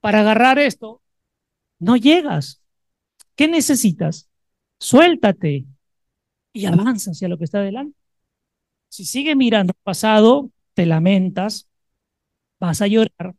[0.00, 1.00] para agarrar esto,
[1.78, 2.60] no llegas.
[3.36, 4.28] ¿Qué necesitas?
[4.78, 5.64] Suéltate
[6.52, 7.96] y avanza hacia lo que está adelante.
[8.88, 11.68] Si sigues mirando el pasado, te lamentas,
[12.60, 13.34] vas a llorar,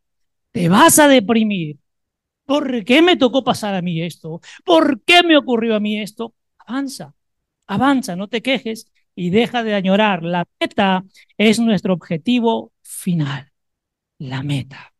[0.53, 1.79] te vas a deprimir.
[2.45, 4.41] ¿Por qué me tocó pasar a mí esto?
[4.65, 6.35] ¿Por qué me ocurrió a mí esto?
[6.59, 7.15] Avanza,
[7.67, 10.23] avanza, no te quejes y deja de añorar.
[10.23, 11.05] La meta
[11.37, 13.51] es nuestro objetivo final,
[14.19, 14.93] la meta.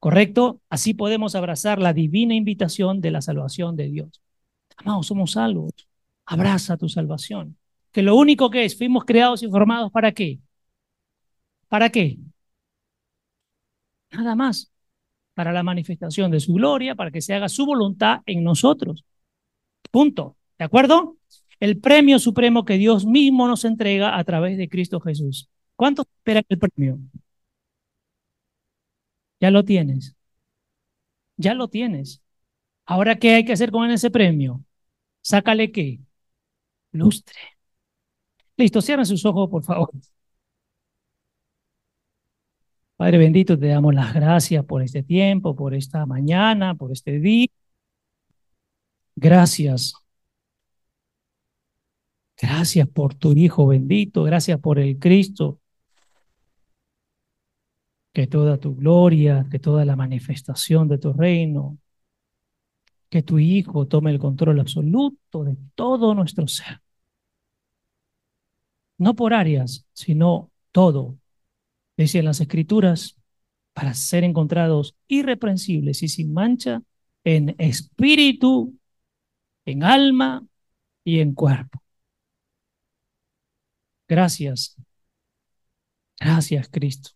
[0.00, 0.60] ¿Correcto?
[0.70, 4.22] Así podemos abrazar la divina invitación de la salvación de Dios.
[4.76, 5.72] Amados, somos salvos.
[6.26, 7.58] Abraza tu salvación.
[7.92, 10.40] Que lo único que es, fuimos creados y formados para qué?
[11.68, 12.18] ¿Para qué?
[14.16, 14.70] Nada más.
[15.34, 19.04] Para la manifestación de su gloria, para que se haga su voluntad en nosotros.
[19.90, 20.36] Punto.
[20.58, 21.16] ¿De acuerdo?
[21.60, 25.48] el premio supremo que Dios mismo nos entrega a través de Cristo Jesús.
[25.76, 26.98] ¿Cuánto esperan el premio?
[29.40, 30.16] Ya lo tienes.
[31.36, 32.22] Ya lo tienes.
[32.86, 34.64] Ahora, ¿qué hay que hacer con ese premio?
[35.22, 36.00] Sácale qué?
[36.92, 37.38] Lustre.
[38.56, 39.90] Listo, cierren sus ojos, por favor.
[42.96, 47.48] Padre bendito, te damos las gracias por este tiempo, por esta mañana, por este día.
[49.16, 49.94] Gracias
[52.36, 55.60] Gracias por tu Hijo bendito, gracias por el Cristo.
[58.12, 61.78] Que toda tu gloria, que toda la manifestación de tu reino,
[63.08, 66.80] que tu Hijo tome el control absoluto de todo nuestro ser.
[68.98, 71.16] No por áreas, sino todo.
[71.96, 73.16] Decían las Escrituras,
[73.74, 76.82] para ser encontrados irreprensibles y sin mancha
[77.24, 78.78] en espíritu,
[79.66, 80.46] en alma
[81.04, 81.80] y en cuerpo.
[84.08, 84.76] Gracias.
[86.18, 87.10] Gracias, Cristo.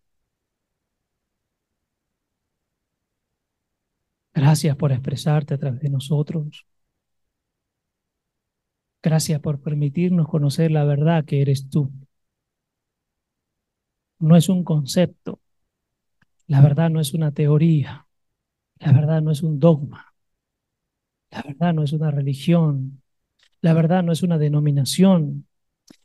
[4.35, 6.65] Gracias por expresarte a través de nosotros.
[9.03, 11.91] Gracias por permitirnos conocer la verdad que eres tú.
[14.19, 15.41] No es un concepto.
[16.47, 18.07] La verdad no es una teoría.
[18.79, 20.15] La verdad no es un dogma.
[21.31, 23.03] La verdad no es una religión.
[23.61, 25.47] La verdad no es una denominación.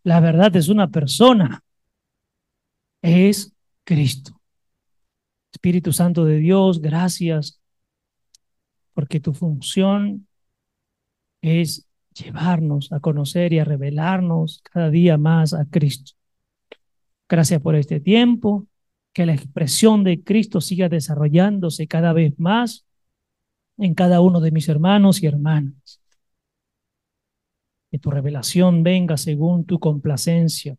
[0.04, 1.64] La verdad es una persona.
[3.02, 3.54] Es
[3.84, 4.40] Cristo.
[5.52, 7.60] Espíritu Santo de Dios, gracias
[8.94, 10.28] porque tu función
[11.42, 16.14] es llevarnos a conocer y a revelarnos cada día más a Cristo.
[17.34, 18.68] Gracias por este tiempo,
[19.12, 22.86] que la expresión de Cristo siga desarrollándose cada vez más
[23.80, 26.00] en cada uno de mis hermanos y hermanas
[27.90, 30.78] que tu revelación venga según tu complacencia,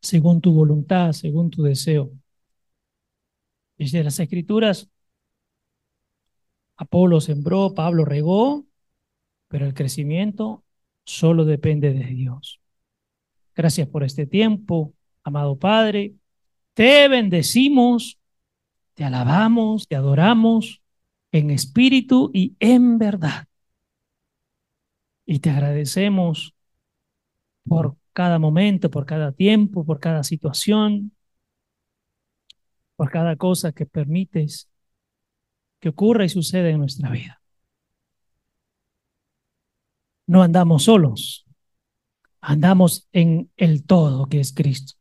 [0.00, 2.12] según tu voluntad, según tu deseo.
[3.76, 4.88] Desde las escrituras,
[6.76, 8.64] Apolo sembró, Pablo regó,
[9.48, 10.62] pero el crecimiento
[11.02, 12.60] solo depende de Dios.
[13.56, 14.94] Gracias por este tiempo,
[15.24, 16.14] amado Padre.
[16.74, 18.18] Te bendecimos,
[18.94, 20.82] te alabamos, te adoramos
[21.32, 23.48] en espíritu y en verdad.
[25.26, 26.54] Y te agradecemos
[27.64, 31.12] por cada momento, por cada tiempo, por cada situación,
[32.96, 34.68] por cada cosa que permites
[35.80, 37.42] que ocurra y suceda en nuestra vida.
[40.26, 41.44] No andamos solos,
[42.40, 44.94] andamos en el todo que es Cristo.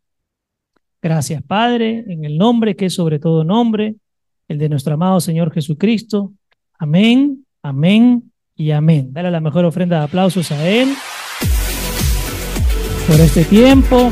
[1.04, 3.96] Gracias, Padre, en el nombre que es sobre todo nombre,
[4.48, 6.32] el de nuestro amado Señor Jesucristo.
[6.80, 9.10] Amén, amén y amén.
[9.12, 10.88] Dale la mejor ofrenda de aplausos a Él
[13.06, 14.12] por este tiempo.